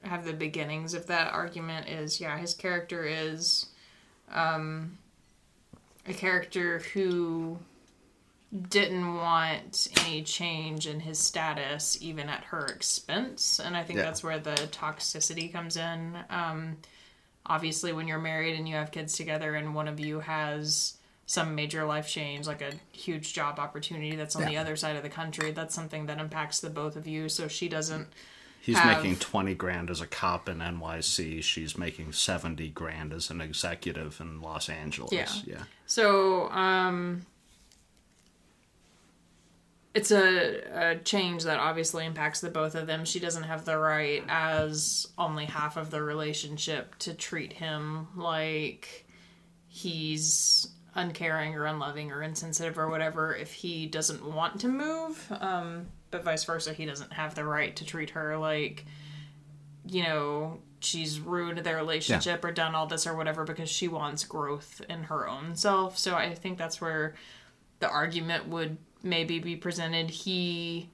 [0.04, 3.68] have the beginnings of that argument is yeah, his character is
[4.32, 4.98] um,
[6.08, 7.60] a character who
[8.70, 14.06] didn't want any change in his status even at her expense and i think Yeah.
[14.06, 16.78] that's where the toxicity comes in um,
[17.46, 21.56] obviously when you're married and you have kids together and one of you has some
[21.56, 25.10] major life change like a huge job opportunity that's on the other side of the
[25.10, 28.08] country that's something that impacts the both of you so she doesn't
[28.60, 31.42] He's have- making 20 grand as a cop in NYC.
[31.42, 35.12] She's making 70 grand as an executive in Los Angeles.
[35.12, 35.56] Yeah.
[35.56, 35.64] Yeah.
[35.88, 37.26] So, um,
[39.94, 43.04] it's a, a change that obviously impacts the both of them.
[43.04, 49.06] She doesn't have the right, as only half of the relationship, to treat him like
[49.68, 55.32] he's uncaring or unloving or insensitive or whatever if he doesn't want to move.
[55.40, 58.86] Um, but vice versa, he doesn't have the right to treat her like,
[59.86, 64.24] you know, she's ruined their relationship or done all this or whatever because she wants
[64.24, 65.98] growth in her own self.
[65.98, 67.16] So I think that's where
[67.80, 70.10] the argument would maybe be presented.
[70.10, 70.90] He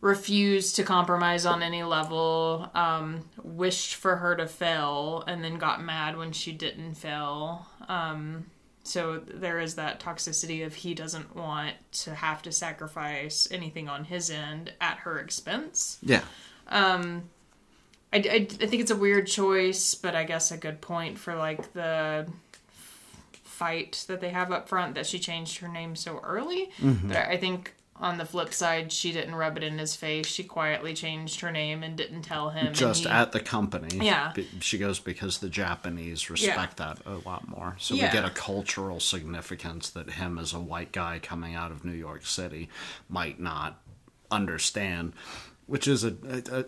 [0.00, 5.82] refused to compromise on any level, um, wished for her to fail, and then got
[5.82, 7.66] mad when she didn't fail.
[7.88, 8.46] Um,
[8.82, 14.04] so there is that toxicity of he doesn't want to have to sacrifice anything on
[14.04, 15.98] his end at her expense.
[16.02, 16.22] Yeah.
[18.12, 21.36] I, I, I think it's a weird choice, but I guess a good point for
[21.36, 22.26] like the
[23.62, 26.70] fight that they have up front that she changed her name so early.
[26.80, 27.08] Mm-hmm.
[27.08, 30.26] But I think on the flip side, she didn't rub it in his face.
[30.26, 32.72] She quietly changed her name and didn't tell him.
[32.74, 34.04] Just he- at the company.
[34.04, 34.32] Yeah.
[34.60, 37.76] She goes because the Japanese respect that a lot more.
[37.78, 38.06] So Yeah.
[38.08, 41.92] we get a cultural significance that him as a white guy coming out of New
[41.92, 42.68] York City
[43.08, 43.80] might not
[44.32, 45.12] understand.
[45.72, 46.14] Which is a,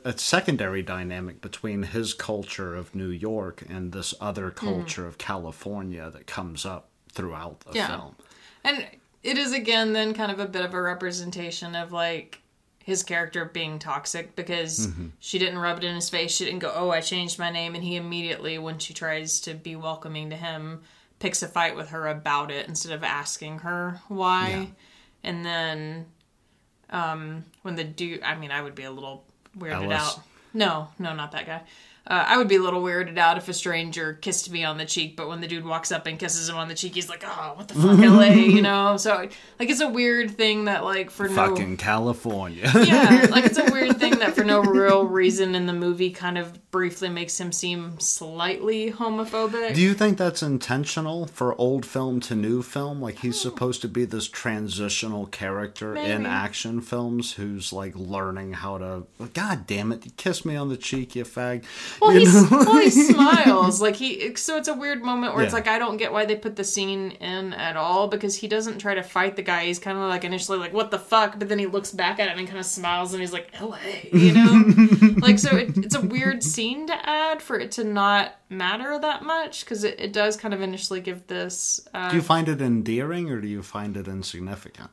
[0.05, 4.57] a, a secondary dynamic between his culture of New York and this other Hmm.
[4.66, 7.88] culture of California that comes up throughout the Yeah.
[7.88, 8.16] film.
[8.64, 8.86] And
[9.22, 12.40] it is again then kind of a bit of a representation of like
[12.82, 14.88] his character being toxic because
[15.20, 16.32] she didn't rub it in his face.
[16.34, 19.52] She didn't go, "Oh, I changed my name," and he immediately, when she tries to
[19.52, 20.80] be welcoming to him,
[21.18, 24.48] picks a fight with her about it instead of asking her why.
[24.48, 24.66] Yeah.
[25.22, 26.07] And then,
[26.95, 29.24] um, when the dude, I mean, I would be a little
[29.59, 29.99] weirded Ellis?
[30.01, 30.20] out.
[30.55, 31.61] No, no, not that guy.
[32.07, 34.84] Uh, I would be a little weirded out if a stranger kissed me on the
[34.84, 37.24] cheek, but when the dude walks up and kisses him on the cheek, he's like,
[37.26, 38.98] "Oh, what the fuck, LA?" You know.
[38.98, 39.28] So
[39.59, 42.70] like, it's a weird thing that like for no Fucking California.
[42.74, 46.36] yeah, like it's a weird thing that for no real reason in the movie kind
[46.36, 49.74] of briefly makes him seem slightly homophobic.
[49.74, 53.00] Do you think that's intentional for old film to new film?
[53.00, 58.76] Like he's supposed to be this transitional character in action films who's like learning how
[58.76, 59.07] to.
[59.32, 60.18] God damn it!
[60.18, 61.64] kiss me on the cheek, you fag.
[62.01, 64.34] Well, he's, well, he smiles like he.
[64.36, 66.64] So it's a weird moment where it's like I don't get why they put the
[66.64, 69.66] scene in at all because he doesn't try to fight the guy.
[69.66, 72.28] He's kind of like initially like what the fuck, but then he looks back at
[72.28, 74.09] him and kind of smiles and he's like L.A.
[74.12, 74.64] You know,
[75.18, 79.22] like so it, it's a weird scene to add for it to not matter that
[79.22, 81.80] much because it, it does kind of initially give this.
[81.92, 84.90] Uh, Do you find it endearing or do you find it insignificant?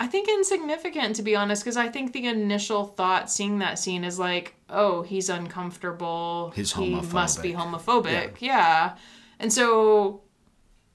[0.00, 4.04] I think insignificant to be honest, because I think the initial thought seeing that scene
[4.04, 6.52] is like, oh, he's uncomfortable.
[6.54, 8.04] He's He must be homophobic.
[8.04, 8.40] homophobic.
[8.40, 8.96] Yeah.
[9.38, 10.22] And so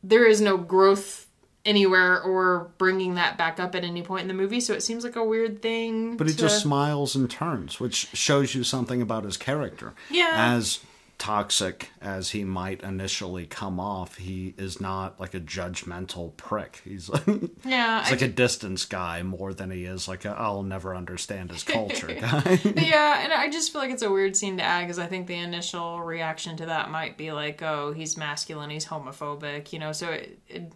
[0.03, 1.27] there is no growth
[1.65, 4.59] anywhere or bringing that back up at any point in the movie.
[4.59, 6.17] So it seems like a weird thing.
[6.17, 9.93] But he just smiles and turns, which shows you something about his character.
[10.09, 10.33] Yeah.
[10.33, 10.79] As
[11.23, 16.81] toxic as he might initially come off, he is not like a judgmental prick.
[16.83, 18.03] He's like, he's yeah.
[18.05, 21.63] I like a distance guy more than he is like a I'll never understand his
[21.63, 22.59] culture guy.
[22.75, 25.27] yeah, and I just feel like it's a weird scene to add because I think
[25.27, 29.93] the initial reaction to that might be like, "Oh, he's masculine, he's homophobic," you know.
[29.93, 30.73] So it, it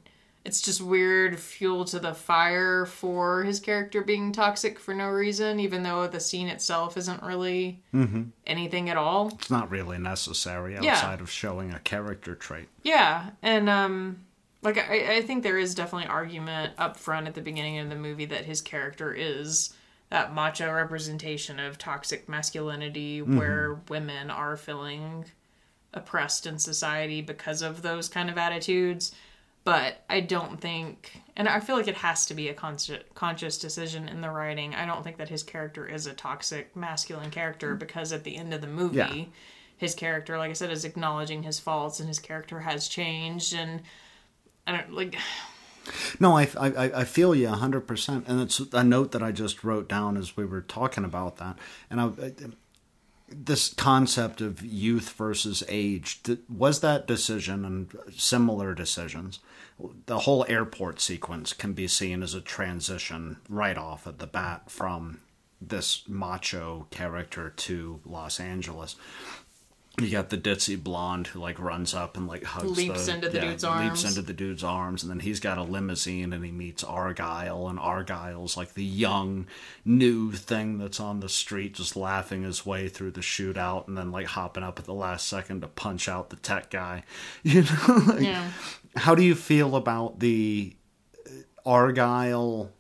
[0.48, 5.60] it's just weird fuel to the fire for his character being toxic for no reason,
[5.60, 7.82] even though the scene itself isn't really
[8.46, 9.28] anything at all.
[9.30, 10.94] it's not really necessary Yeah.
[10.94, 12.70] outside of showing a character trait.
[12.84, 14.20] Yeah, and um,
[14.62, 17.96] like I, I think there is definitely argument up front at the beginning of the
[17.96, 19.74] movie that his character is
[20.10, 25.26] that macho representation of toxic masculinity, where women are feeling
[25.94, 29.14] oppressed in society because of those kind of attitudes.
[29.68, 33.58] But I don't think, and I feel like it has to be a conscious conscious
[33.58, 34.74] decision in the writing.
[34.74, 37.80] I don't think that his character is a toxic masculine character mm.
[37.80, 39.26] because at the end of the movie, Yeah.
[39.76, 43.54] his character, like I said, is acknowledging his faults and his character has changed.
[43.54, 43.82] And
[44.66, 45.18] I don't like,
[46.22, 48.26] No, I, I, I feel you 100%.
[48.26, 51.60] And it's a note that I just wrote down as we were talking about that.
[51.90, 52.34] And I, I-
[53.30, 59.40] this concept of youth versus age, was that decision and similar decisions?
[60.08, 64.72] The whole airport sequence can be seen as a transition right off at the bat
[64.72, 65.20] from
[65.62, 68.96] this macho character to Los Angeles.
[70.00, 73.30] You got the ditzy blonde who like runs up and like hugs Leaps the, into
[73.30, 73.84] the dude's arms.
[73.84, 77.68] leaps into the dude's arms, and then he's got a limousine and he meets Argyle,
[77.68, 79.48] and Argyle's like the young,
[79.84, 84.12] new thing that's on the street, just laughing his way through the shootout, and then
[84.12, 87.04] like hopping up at the last second to punch out the tech guy.
[87.44, 88.52] You know, like, yeah.
[88.98, 90.76] How do you feel about the
[91.66, 92.72] Argyle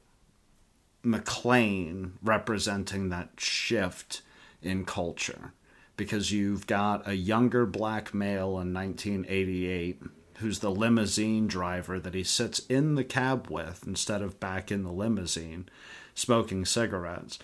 [1.06, 4.24] McClane representing that shift
[4.62, 5.54] in culture?
[5.96, 10.02] Because you've got a younger black male in 1988
[10.38, 14.84] who's the limousine driver that he sits in the cab with instead of back in
[14.84, 15.68] the limousine
[16.14, 17.40] smoking cigarettes.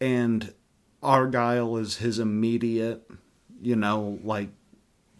[0.00, 0.52] And
[1.02, 3.10] Argyle is his immediate,
[3.60, 4.48] you know, like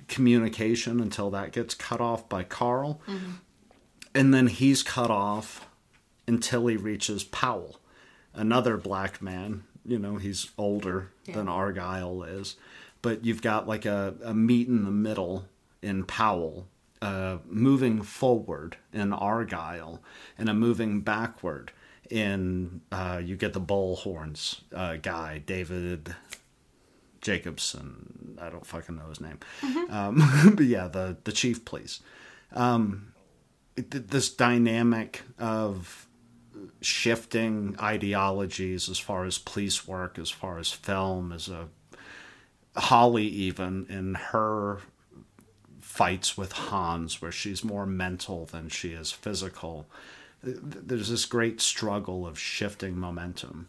[0.09, 3.01] communication until that gets cut off by Carl.
[4.15, 5.67] And then he's cut off
[6.27, 7.81] until he reaches Powell,
[8.33, 9.65] another black man.
[9.85, 12.57] You know, he's older than Argyle is.
[13.03, 15.47] But you've got like a, a meet in the middle
[15.83, 16.69] in Powell,
[17.03, 20.03] uh, moving forward in Argyle,
[20.39, 21.73] and a moving backward
[22.11, 26.15] in, uh, you get the bullhorns uh, guy, David
[27.25, 28.39] Jacobson.
[28.41, 29.39] I don't fucking know his name.
[29.91, 32.01] Um, but yeah, the, the chief, police.
[32.53, 33.13] Um,
[33.77, 36.07] it- this dynamic of
[36.81, 41.69] shifting ideologies as far as police work, as far as film, as a
[42.77, 44.81] Holly even in her
[45.81, 49.87] fights with Hans, where she's more mental than she is physical.
[50.43, 53.69] There's this great struggle of shifting momentum.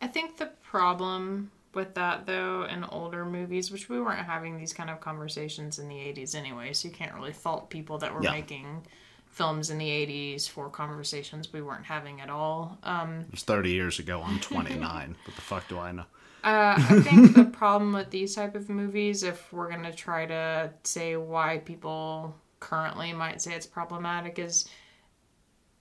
[0.00, 4.72] I think the problem with that though in older movies, which we weren't having these
[4.72, 8.22] kind of conversations in the 80s anyway, so you can't really fault people that were
[8.22, 8.32] Yeah.
[8.32, 8.86] making
[9.26, 12.78] films in the 80s for conversations we weren't having at all.
[12.82, 14.22] Um, It was 30 years ago.
[14.22, 15.16] I'm 29.
[15.24, 16.04] what the fuck do I know?
[16.44, 20.72] uh, I think the problem with these type of movies, if we're gonna try to
[20.84, 24.68] say why people currently might say it's problematic, is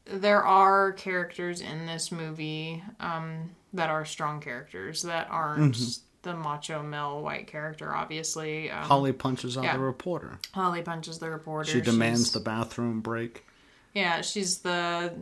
[0.05, 5.77] there are characters in this movie um, that are strong characters that aren't
[6.21, 7.93] the macho male white character.
[7.93, 9.73] Obviously, um, Holly punches out Yeah.
[9.73, 10.39] the reporter.
[10.53, 11.69] Holly punches the reporter.
[11.71, 13.45] She demands She's- the bathroom break.
[13.93, 15.13] Yeah, she's the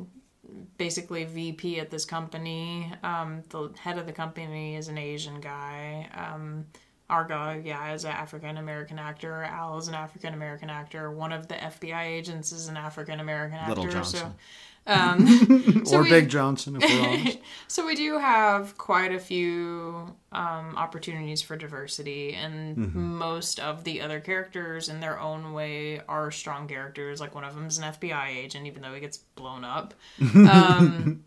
[0.78, 2.92] basically VP at this company.
[3.04, 6.10] Um, the head of the company is an Asian guy.
[6.14, 6.66] Um,
[7.10, 9.44] Argo, yeah, is an African American actor.
[9.44, 11.10] Al is an African American actor.
[11.12, 13.76] One of the FBI agents is an African American actor.
[13.82, 14.34] Little So, Johnson.
[14.90, 17.34] Um, or we- Big Johnson, if we're
[17.68, 23.16] so we do have quite a few um, opportunities for diversity, and Mm-hmm.
[23.18, 27.20] most of the other characters, in their own way, are strong characters.
[27.20, 29.94] Like one of them is an FBI agent, even though he gets blown up.
[30.34, 31.26] Um,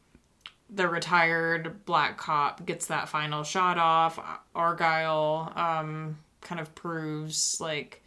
[0.72, 4.18] the retired black cop gets that final shot off.
[4.54, 8.02] Argyle um, kind of proves like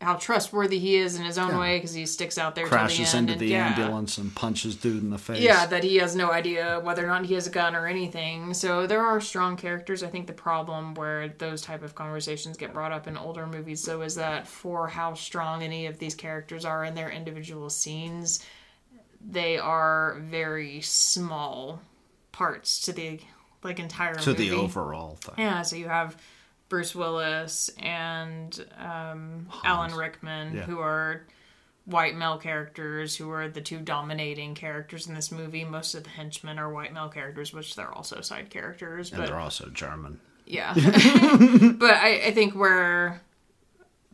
[0.00, 1.60] how trustworthy he is in his own Yeah.
[1.60, 3.30] way because he sticks out there Crashes the end.
[3.30, 3.68] into and, the yeah.
[3.68, 5.40] ambulance and punches dude in the face.
[5.40, 8.52] Yeah, that he has no idea whether or not he has a gun or anything.
[8.54, 10.02] So there are strong characters.
[10.02, 13.82] I think the problem where those type of conversations get brought up in older movies
[13.84, 18.44] though is that for how strong any of these characters are in their individual scenes,
[19.26, 21.80] they are very small
[22.32, 23.20] parts to the
[23.62, 24.50] like entire to movie.
[24.50, 25.34] the overall thing.
[25.38, 26.16] Yeah, so you have
[26.68, 30.62] Bruce Willis and um, Alan Rickman, Yeah.
[30.62, 31.22] who are
[31.86, 35.64] white male characters, who are the two dominating characters in this movie.
[35.64, 39.10] Most of the henchmen are white male characters, which they're also side characters.
[39.12, 40.20] And But they're also German.
[40.46, 43.20] yeah, but I, I think where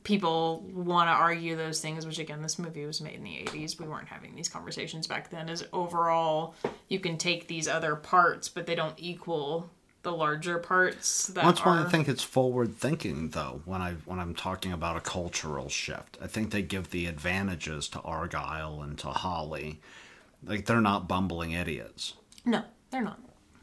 [0.05, 3.79] people want to argue those things, which again, this movie was made in the 80s.
[3.79, 5.49] We weren't having these conversations back then.
[5.49, 6.55] Is overall,
[6.89, 9.71] you can take these other parts, but they don't equal
[10.03, 11.27] the larger parts.
[11.27, 11.87] That That's why are...
[11.87, 13.61] I think it's forward thinking, though.
[13.67, 17.89] When I when I'm talking about a cultural shift, I think they give the advantages
[17.91, 19.81] to Argyle and to Holly.
[20.43, 22.15] Like they're not bumbling idiots.
[22.47, 23.21] No, they're not.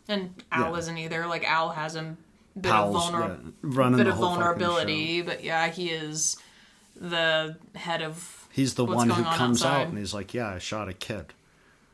[0.08, 0.78] And Al Yeah.
[0.78, 1.26] isn't either.
[1.26, 2.16] Like Al has a
[2.62, 6.38] bit of vulner- yeah, bit of vulnerability, but yeah, he is
[6.96, 8.48] the head of.
[8.52, 9.82] He's the what's one who on comes outside.
[9.82, 11.34] out and he's like, "Yeah, I shot a kid.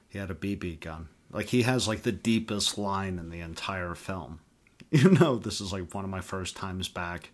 [0.09, 3.95] He had a BB gun." Like he has like the deepest line in the entire
[3.95, 4.39] film.
[4.91, 7.31] You know, this is like one of my first times back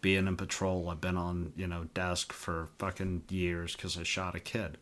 [0.00, 0.88] being in patrol.
[0.88, 4.78] I've been on you know desk for fucking years because I shot a kid.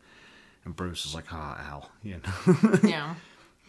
[0.63, 2.79] And Bruce is like, "Ah, Al," you know.
[2.83, 3.15] yeah,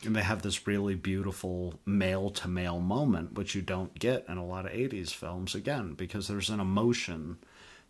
[0.04, 4.36] and they have this really beautiful male to male moment which you don't get in
[4.38, 7.38] a lot of 80s films again because there's an emotion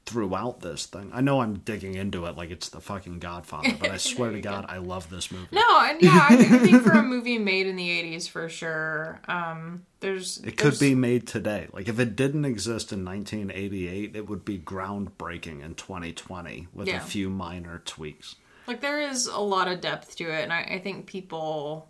[0.04, 1.10] throughout this thing.
[1.14, 4.40] I know i'm digging into it like it's the fucking godfather but i swear to
[4.40, 5.46] god i love this movie.
[5.52, 9.20] No, and yeah, I, I think for a movie made in the '80s, for sure,
[9.28, 11.68] um, there's it could be made today.
[11.72, 16.96] Like if it didn't exist in 1988 it would be groundbreaking in 2020 with Yeah.
[16.96, 18.34] a few minor tweaks.
[18.66, 21.88] Like there is a lot of depth to it and i, I think people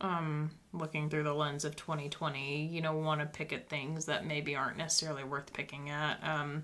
[0.00, 4.26] um looking through the lens of 2020 you know want to pick at things that
[4.26, 6.62] maybe aren't necessarily worth picking at um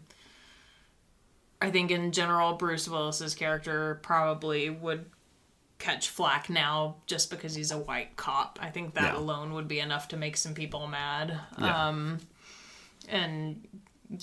[1.61, 5.07] i think in general bruce willis's character probably would
[5.79, 9.19] catch flack now just because he's a white cop i think that Yeah.
[9.19, 11.89] alone would be enough to make some people mad Yeah.
[11.89, 12.19] um
[13.09, 13.67] and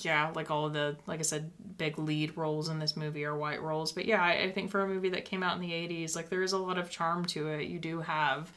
[0.03, 1.49] yeah, like all of the, like I said,
[1.79, 3.91] big lead roles in this movie are white roles.
[3.91, 6.29] But yeah, I, I think for a movie that came out in the 80s, like
[6.29, 7.63] there is a lot of charm to it.
[7.67, 8.51] You do have,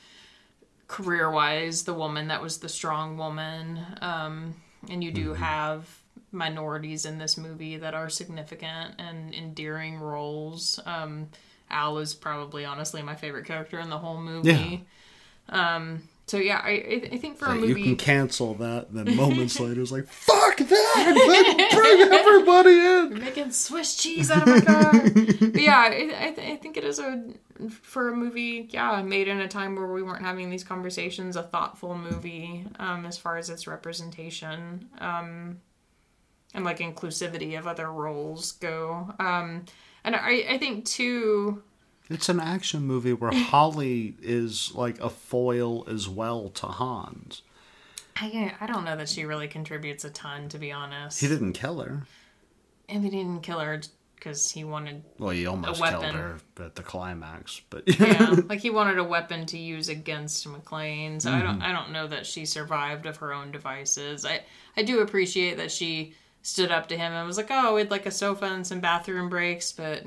[0.89, 3.81] career wise, the woman that was the strong woman.
[4.01, 4.55] Um,
[4.91, 5.89] and you do have
[6.33, 10.81] minorities in this movie that are significant and endearing roles.
[10.87, 11.29] Um,
[11.71, 14.85] Al is probably, honestly, my favorite character in the whole movie.
[15.49, 17.69] Um, so yeah, I, I I think for a movie.
[17.69, 22.71] you can cancel that and then moments later it's like fuck that bring everybody
[23.17, 24.95] in making Swiss cheese out of my car.
[25.55, 25.87] yeah, I,
[26.29, 27.25] I, th- I think it is a
[27.71, 31.43] for a movie, yeah, made in a time where we weren't having these conversations, a
[31.43, 35.61] thoughtful movie um, as far as its representation um,
[36.55, 39.13] and like inclusivity of other roles go.
[39.19, 39.65] Um,
[40.05, 41.63] and I, I think too,
[42.13, 47.43] It's an action movie where Holly is like a foil as well to Hans.
[48.17, 51.21] I, I don't know that she really contributes a ton, to be honest.
[51.21, 52.07] He didn't kill her.
[52.89, 53.81] and he didn't kill her
[54.17, 58.61] because he wanted Well, he almost A killed her at the climax, but yeah, like
[58.61, 61.21] he wanted a weapon to use against McClane.
[61.21, 61.47] So I Mm-hmm.
[61.47, 64.25] don't I don't know that she survived of her own devices.
[64.25, 64.43] I
[64.77, 68.07] I do appreciate that she stood up to him and was like, "Oh, we'd like
[68.07, 70.05] a sofa and some bathroom breaks," but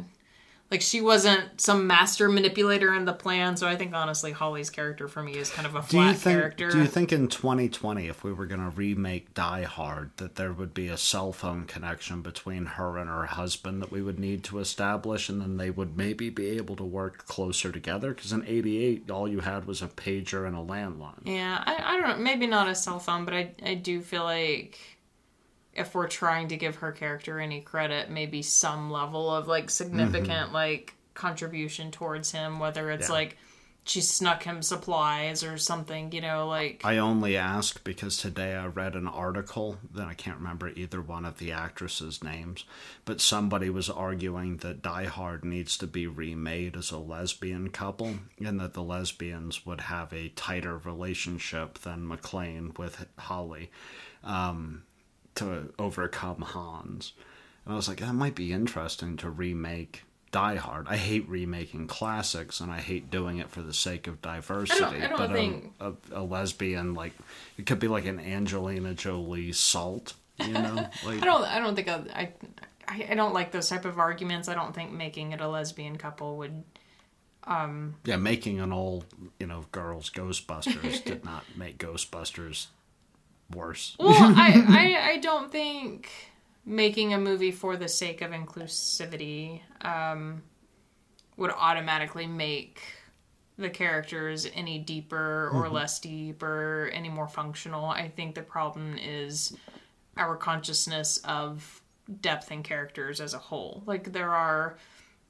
[0.72, 3.55] like she wasn't some master manipulator in the plan.
[3.55, 6.16] So I think honestly, Holly's character for me is kind of a do you flat
[6.18, 6.39] think?
[6.39, 6.72] character.
[6.72, 10.51] Do you think in 2020, if we were going to remake Die Hard, that there
[10.51, 14.43] would be a cell phone connection between her and her husband that we would need
[14.45, 18.13] to establish, and then they would maybe be able to work closer together?
[18.13, 21.22] Because in '88, all you had was a pager and a landline.
[21.26, 22.24] Yeah, I, I don't know.
[22.24, 24.80] Maybe not a cell phone, but I I do feel like
[25.76, 30.54] if we're trying to give her character any credit, maybe some level of like significant
[30.54, 33.14] like contribution towards him, whether it's Yeah.
[33.14, 33.38] like
[33.88, 38.66] she snuck him supplies or something, you know, like I only ask because today I
[38.66, 42.66] read an article that I can't remember either one of the actresses' names,
[43.06, 48.16] but somebody was arguing that Die Hard needs to be remade as a lesbian couple
[48.44, 53.70] and that the lesbians would have a tighter relationship than McClane with Holly
[54.24, 54.82] um,
[55.36, 57.14] to overcome Hans.
[57.66, 60.88] And I was like, that might be interesting to remake Die Hard.
[60.90, 65.02] I hate remaking classics, and I hate doing it for the sake of diversity.
[65.02, 67.14] I don't but think- a, a, a lesbian, like
[67.58, 70.76] it could be like an Angelina Jolie Salt, you know?
[71.06, 72.34] Like, I don't I don't think I,
[72.88, 74.50] I I don't like those type of arguments.
[74.50, 76.64] I don't think making it a lesbian couple would
[77.48, 79.06] um, yeah, making an old,
[79.40, 82.68] you know, girls Ghostbusters did not make Ghostbusters
[83.54, 83.96] worse.
[84.00, 86.10] Well, I, I I don't think
[86.66, 90.41] making a movie for the sake of inclusivity um,
[91.38, 92.82] would automatically make
[93.58, 97.86] the characters any deeper or less deep or any more functional.
[97.86, 99.56] I think the problem is
[100.18, 101.82] our consciousness of
[102.22, 103.84] depth in characters as a whole.
[103.86, 104.78] Like there are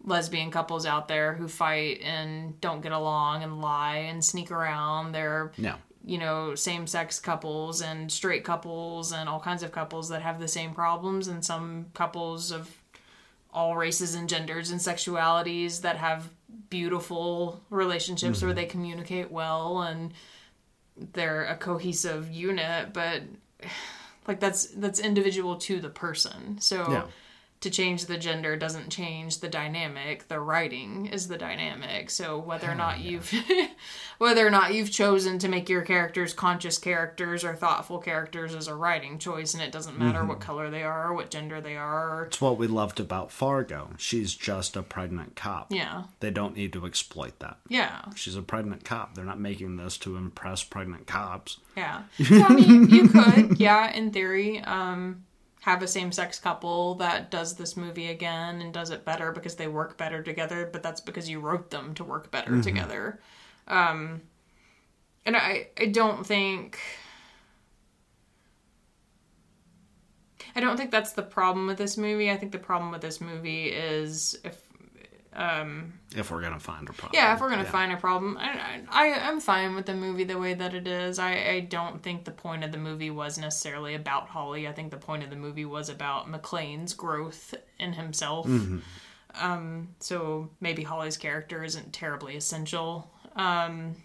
[0.03, 5.11] lesbian couples out there who fight and don't get along and lie and sneak around.
[5.11, 5.75] There are Yeah.
[6.05, 10.39] You know, same sex couples and straight couples and all kinds of couples that have
[10.39, 12.69] the same problems, and some couples of
[13.51, 16.29] all races and genders and sexualities that have
[16.69, 18.57] beautiful relationships where mm-hmm.
[18.57, 20.13] they communicate well and
[21.13, 23.21] they're a cohesive unit, but
[24.27, 26.59] like that's that's individual to the person.
[26.59, 27.05] So Yeah.
[27.65, 30.27] To change the gender doesn't change the dynamic.
[30.27, 32.11] The writing is the dynamic.
[32.11, 33.33] So whether or not you've
[34.19, 38.67] whether or not you've chosen to make your characters conscious characters or thoughtful characters is
[38.67, 41.75] a writing choice and it doesn't matter what color they are or what gender they
[41.75, 43.89] are or It's what we loved about Fargo.
[43.97, 45.71] She's just a pregnant cop.
[45.71, 46.03] yeah.
[46.19, 47.57] They don't need to exploit that.
[47.67, 48.03] Yeah.
[48.15, 49.15] She's a pregnant cop.
[49.15, 51.57] They're not making this to impress pregnant cops.
[51.75, 52.03] Yeah.
[52.23, 55.23] So I mean, you could, yeah, in theory, um,
[55.65, 59.67] have a same-sex couple that does this movie again and does it better because they
[59.67, 60.69] work better together.
[60.71, 63.19] But that's because you wrote them to work better together.
[63.67, 64.21] Um,
[65.25, 66.77] and I, I don't think.
[70.55, 72.29] I don't think that's the problem with this movie.
[72.29, 74.64] I think the problem with this movie is if
[76.15, 77.11] If we're gonna find a problem.
[77.13, 80.37] yeah, if we're gonna find a problem, I, I I'm fine with the movie the
[80.37, 81.19] way that it is.
[81.19, 84.67] I I don't think the point of the movie was necessarily about Holly.
[84.67, 88.47] I think the point of the movie was about McClane's growth in himself.
[89.37, 93.11] Um, so maybe Holly's character isn't terribly essential.
[93.35, 93.97] Um,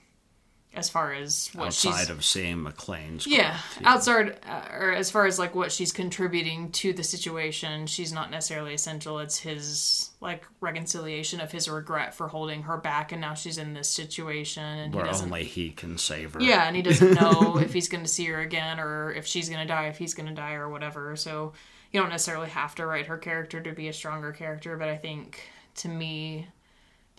[0.72, 3.26] as far as what outside she's of seeing McClane's.
[3.26, 8.12] yeah, outside uh, or as far as like what she's contributing to the situation, she's
[8.12, 9.18] not necessarily essential.
[9.18, 13.74] It's his like reconciliation of his regret for holding her back, and now she's in
[13.74, 16.40] this situation, and where he only he can save her.
[16.40, 19.48] Yeah, and he doesn't know if he's going to see her again, or if she's
[19.48, 21.16] going to die, if he's going to die, or whatever.
[21.16, 21.52] So
[21.90, 24.96] you don't necessarily have to write her character to be a stronger character, but I
[24.96, 25.40] think
[25.76, 26.46] to me.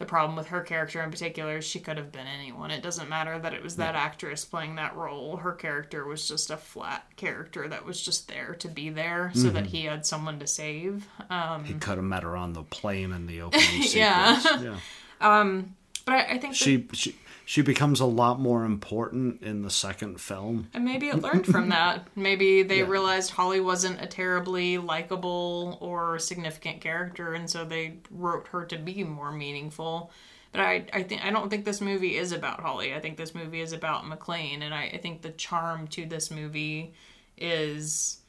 [0.02, 2.72] The problem with her character in particular is she could have been anyone.
[2.72, 5.38] It doesn't matter that it was that actress playing that role.
[5.38, 9.46] Her character was just a flat character that was just there to be there so
[9.46, 9.54] Mm-hmm.
[9.56, 11.08] that he had someone to save.
[11.30, 13.94] Um, He could have met her on the plane in the opening sequence.
[13.96, 14.42] Yeah.
[14.62, 14.78] yeah.
[16.06, 17.16] but I, I think that- She
[17.52, 20.70] she becomes a lot more important in the second film.
[20.74, 22.08] And maybe it learned from that.
[22.16, 22.86] Maybe they Yeah.
[22.88, 28.78] realized Holly wasn't a terribly likable or significant character, and so they wrote her to
[28.78, 30.12] be more meaningful.
[30.54, 32.94] But I, I think I don't think this movie is about Holly.
[32.94, 36.32] I think this movie is about McClane, and I, I think the charm to this
[36.32, 36.94] movie
[37.38, 38.20] is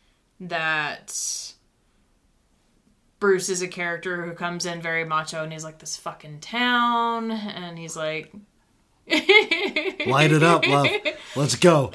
[0.41, 1.15] that
[3.21, 7.31] Bruce is a character who comes in very macho, and he's like this fucking town,
[7.31, 8.33] and he's like.
[10.07, 10.89] Light it up, love.
[11.37, 11.93] Let's go.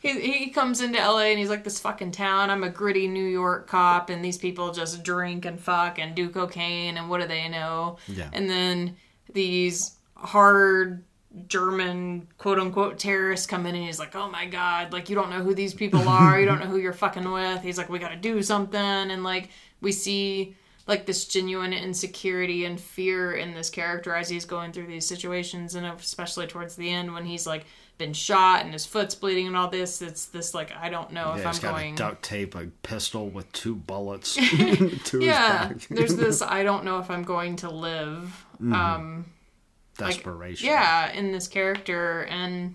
[0.00, 2.50] he, he comes into LA and he's like this fucking town.
[2.50, 6.28] I'm a gritty New York cop, and these people just drink and fuck and do
[6.28, 7.98] cocaine, and what do they know?
[8.08, 8.30] Yeah.
[8.32, 8.96] And then
[9.32, 11.04] these hard
[11.48, 15.30] German quote unquote terrorists come in and he's like, oh my god, like you don't
[15.30, 17.62] know who these people are, you don't know who you're fucking with.
[17.62, 19.50] He's like, we gotta do something, and like
[19.80, 20.56] we see
[20.86, 25.74] like this genuine insecurity and fear in this character as he's going through these situations
[25.74, 27.64] and especially towards the end when he's like
[27.98, 31.34] been shot and his foot's bleeding and all this it's this like i don't know
[31.34, 34.34] if Yeah, i'm he's got going to duct tape a pistol with two bullets
[35.04, 35.88] to yeah his back.
[35.98, 39.26] there's this i don't know if i'm going to live um
[39.98, 40.66] Desperation.
[40.66, 42.74] yeah in this character and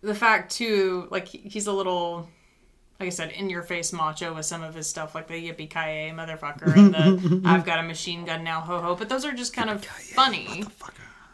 [0.00, 2.28] the fact too like he's a little
[3.00, 5.70] like I said, in your face macho with some of his stuff, like the yippee
[5.70, 8.96] ki motherfucker and the I've got a machine gun now ho ho.
[8.96, 10.64] But those are just kind of funny.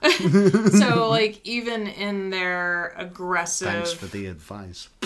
[0.05, 4.91] So like even in their aggressive Thanks for the advice.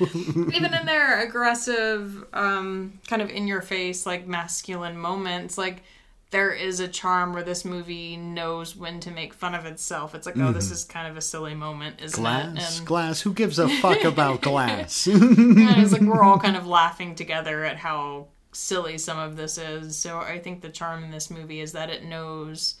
[0.00, 5.82] even in their aggressive um kind of in your face like masculine moments like
[6.30, 10.14] there is a charm where this movie knows when to make fun of itself.
[10.14, 10.74] It's like, oh, this mm-hmm.
[10.74, 12.78] is kind of a silly moment, isn't Glass, it?
[12.78, 13.20] And, glass.
[13.20, 15.06] Who gives a fuck about glass?
[15.06, 19.56] and it's like we're all kind of laughing together at how silly some of this
[19.56, 19.96] is.
[19.96, 22.74] So I think the charm in this movie is that it knows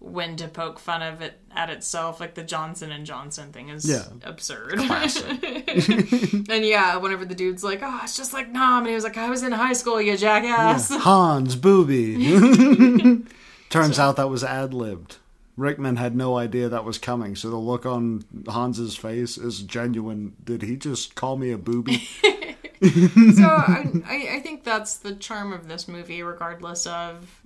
[0.00, 2.18] when to poke fun of it at itself.
[2.20, 4.06] Like the Johnson and Johnson thing is Yeah.
[4.24, 4.80] absurd.
[6.50, 9.16] And yeah, whenever the dude's like, "Oh, it's just like Nom," and he was like,
[9.18, 12.14] "I was in high school, you jackass." Hans Booby.
[13.70, 15.18] Turns out that was ad libbed.
[15.56, 20.34] Rickman had no idea that was coming, so the look on Hans's face is genuine.
[20.42, 21.98] Did he just call me a booby?
[22.22, 27.42] so I, I, I think that's the charm of this movie, regardless of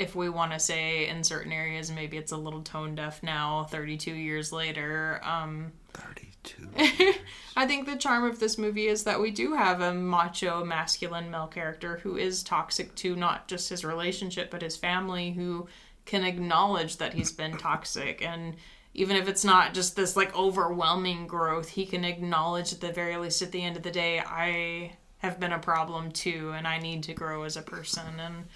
[0.00, 3.64] if we want to say in certain areas maybe it's a little tone deaf now,
[3.70, 5.20] 32 years later.
[5.22, 7.12] Um, 32.
[7.56, 11.30] I think the charm of this movie is that we do have a macho, masculine
[11.30, 15.68] male character who is toxic to not just his relationship, but his family, who
[16.06, 18.24] can acknowledge that he's been toxic.
[18.24, 18.56] And
[18.94, 23.18] even if it's not just this like overwhelming growth, he can acknowledge at the very
[23.18, 26.78] least at the end of the day, I have been a problem too, and I
[26.78, 28.18] need to grow as a person.
[28.18, 28.46] And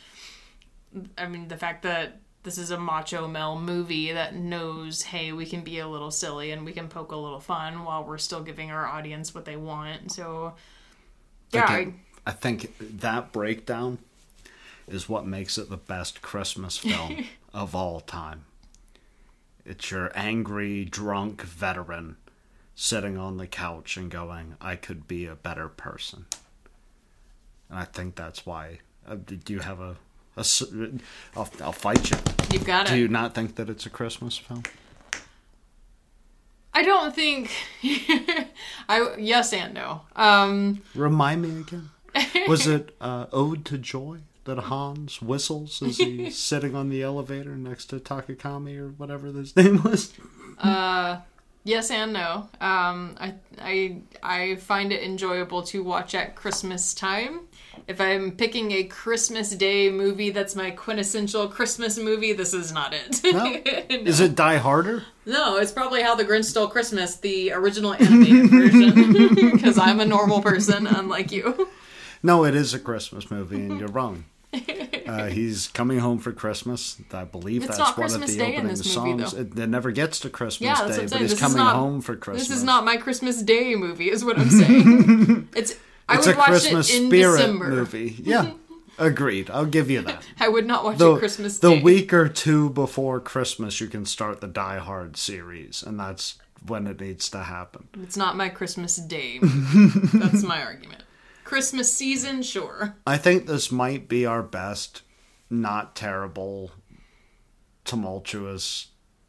[1.19, 5.47] I mean, the fact that this is a macho male movie that knows, hey, we
[5.47, 8.43] can be a little silly and we can poke a little fun while we're still
[8.43, 10.13] giving our audience what they want.
[10.13, 10.55] So,
[11.53, 13.99] yeah, I, Again, I think that breakdown
[14.87, 17.25] is what makes it the best Christmas film
[17.55, 18.45] of all time.
[19.65, 22.17] It's your angry, drunk veteran
[22.75, 26.27] sitting on the couch and going, I could be a better person.
[27.71, 28.81] And I think that's why.
[29.07, 29.97] Uh, do you have a.
[30.37, 30.45] a
[31.37, 32.17] I'll, I'll fight you.
[32.53, 32.93] you've got it.
[32.93, 34.63] Do you not think that it's a Christmas film?
[36.73, 37.51] I don't think.
[38.89, 40.03] I yes and no.
[40.17, 41.91] Um, Remind me again.
[42.49, 47.57] Was it uh, Ode to Joy that Hans whistles as he's sitting on the elevator
[47.57, 50.13] next to Takakami or whatever his name was?
[51.67, 52.49] Yes and no.
[52.61, 57.41] Um, I I I find it enjoyable to watch at Christmas time.
[57.87, 62.95] If I'm picking a Christmas Day movie that's my quintessential Christmas movie, this is not
[62.95, 63.21] it.
[63.33, 63.45] No?
[63.91, 65.03] Is it Die Harder?
[65.27, 69.35] No, it's probably How the Grinch Stole Christmas, the original animated version.
[69.53, 71.69] Because I'm a normal person, unlike you.
[72.23, 74.25] No, it is a Christmas movie, and you're wrong.
[75.07, 76.97] Uh, he's coming home for Christmas.
[77.13, 79.33] I believe It's that's one Christmas of the Day in opening this movie, songs.
[79.33, 79.41] though.
[79.41, 82.49] It, it never gets to Christmas Yeah, Day, but he's coming not- home for Christmas.
[82.49, 85.49] This is not my Christmas Day movie, is what I'm saying.
[85.57, 85.75] it's
[86.09, 87.69] I It's would a watch Christmas it in spirit December.
[87.69, 88.17] movie.
[88.23, 88.53] Yeah,
[88.99, 89.51] agreed.
[89.51, 90.25] I'll give you that.
[90.39, 91.83] I would not watch the, it Christmas the Day.
[91.83, 96.87] week or two before Christmas, you can start the Die Hard series, and that's when
[96.87, 97.89] it needs to happen.
[98.03, 99.39] It's not my Christmas Day.
[99.43, 101.03] That's my argument.
[101.45, 102.97] Christmas season, sure.
[103.07, 105.03] I think this might be our best,
[105.51, 106.71] not terrible,
[107.85, 108.89] tumultuous,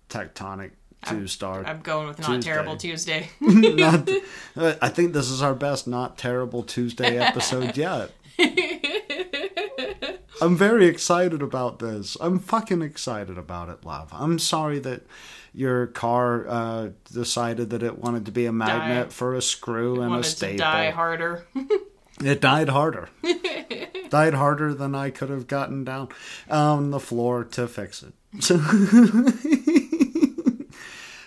[0.10, 0.72] tectonic
[1.06, 1.66] two star.
[1.66, 2.52] I'm going with not Tuesday.
[2.52, 3.30] terrible Tuesday.
[3.40, 4.10] not,
[4.56, 8.12] I think this is our best, not terrible Tuesday episode yet.
[10.42, 12.18] I'm very excited about this.
[12.20, 14.10] I'm fucking excited about it, love.
[14.12, 15.04] I'm sorry that
[15.54, 19.14] your car uh, decided that it wanted to be a magnet Die.
[19.14, 20.58] for a screw and a staple.
[20.58, 21.46] to die harder.
[22.22, 23.10] It died harder.
[24.10, 26.10] died harder than I could have gotten down
[26.50, 28.14] on the floor to fix it.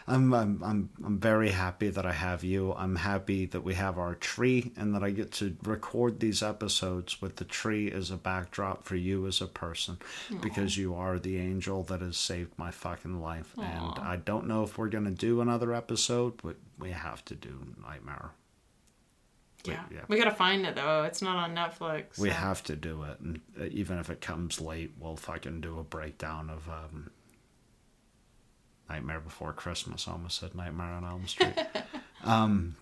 [0.09, 2.73] I'm, I'm I'm I'm very happy that I have you.
[2.75, 7.21] I'm happy that we have our tree and that I get to record these episodes
[7.21, 9.99] with the tree as a backdrop for you as a person
[10.41, 13.53] because you are the angel that has saved my fucking life.
[13.59, 17.67] And I don't know if we're gonna do another episode, but we have to do
[17.83, 18.31] Nightmare.
[19.65, 19.83] Yeah.
[19.93, 20.01] yeah.
[20.09, 21.03] We gotta find it though.
[21.05, 22.19] It's not on Netflix.
[22.19, 25.61] We so- have to do it, and uh, even if it comes late, we'll fucking
[25.61, 27.11] do a breakdown of um,
[28.89, 30.07] Nightmare Before Christmas.
[30.09, 31.55] I almost said Nightmare on Elm Street.
[32.25, 32.77] um,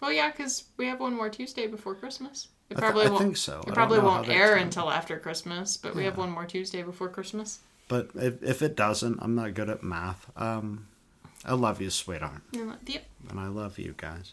[0.00, 2.48] Well, yeah, because we have one more Tuesday before Christmas.
[2.70, 3.22] It I th- probably I won't.
[3.22, 3.60] think so.
[3.60, 6.82] It don't probably won't air time until after Christmas, but we have one more Tuesday
[6.82, 7.60] before Christmas.
[7.88, 10.30] but if, if it doesn't, I'm not good at math.
[10.36, 10.88] Um,
[11.44, 13.04] I love you, sweetheart, And, Yep.
[13.28, 14.32] and I love you guys.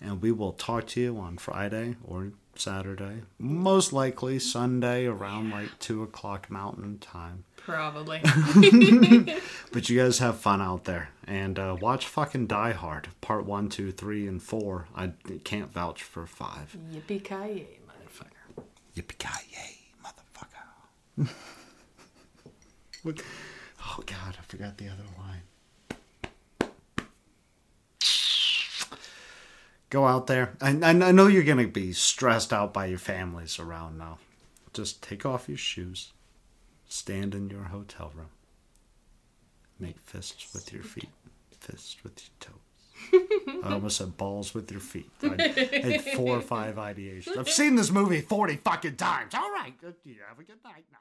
[0.00, 5.78] And we will talk to you on Friday or Saturday, most likely Sunday around like
[5.78, 7.44] two o'clock Mountain Time.
[7.56, 8.20] Probably.
[9.72, 13.68] But you guys have fun out there and uh, watch fucking Die Hard, part one,
[13.68, 14.86] two, three, and four.
[14.96, 15.12] I
[15.44, 16.76] can't vouch for five.
[16.92, 18.64] Yippee ki yay, motherfucker.
[18.96, 21.28] Yippee ki yay, motherfucker!
[23.82, 25.42] Oh God, I forgot the other line.
[29.90, 30.56] Go out there.
[30.60, 34.18] I, I know you're going to be stressed out by your families around now.
[34.72, 36.12] Just take off your shoes,
[36.88, 38.28] stand in your hotel room,
[39.80, 41.10] make fists with your feet,
[41.58, 42.54] fists with your toes.
[43.64, 45.10] I almost said balls with your feet.
[45.22, 45.42] I
[45.82, 47.36] had four or five ideations.
[47.36, 49.34] I've seen this movie 40 fucking times.
[49.34, 49.74] All right.
[50.04, 50.98] You have a good night now.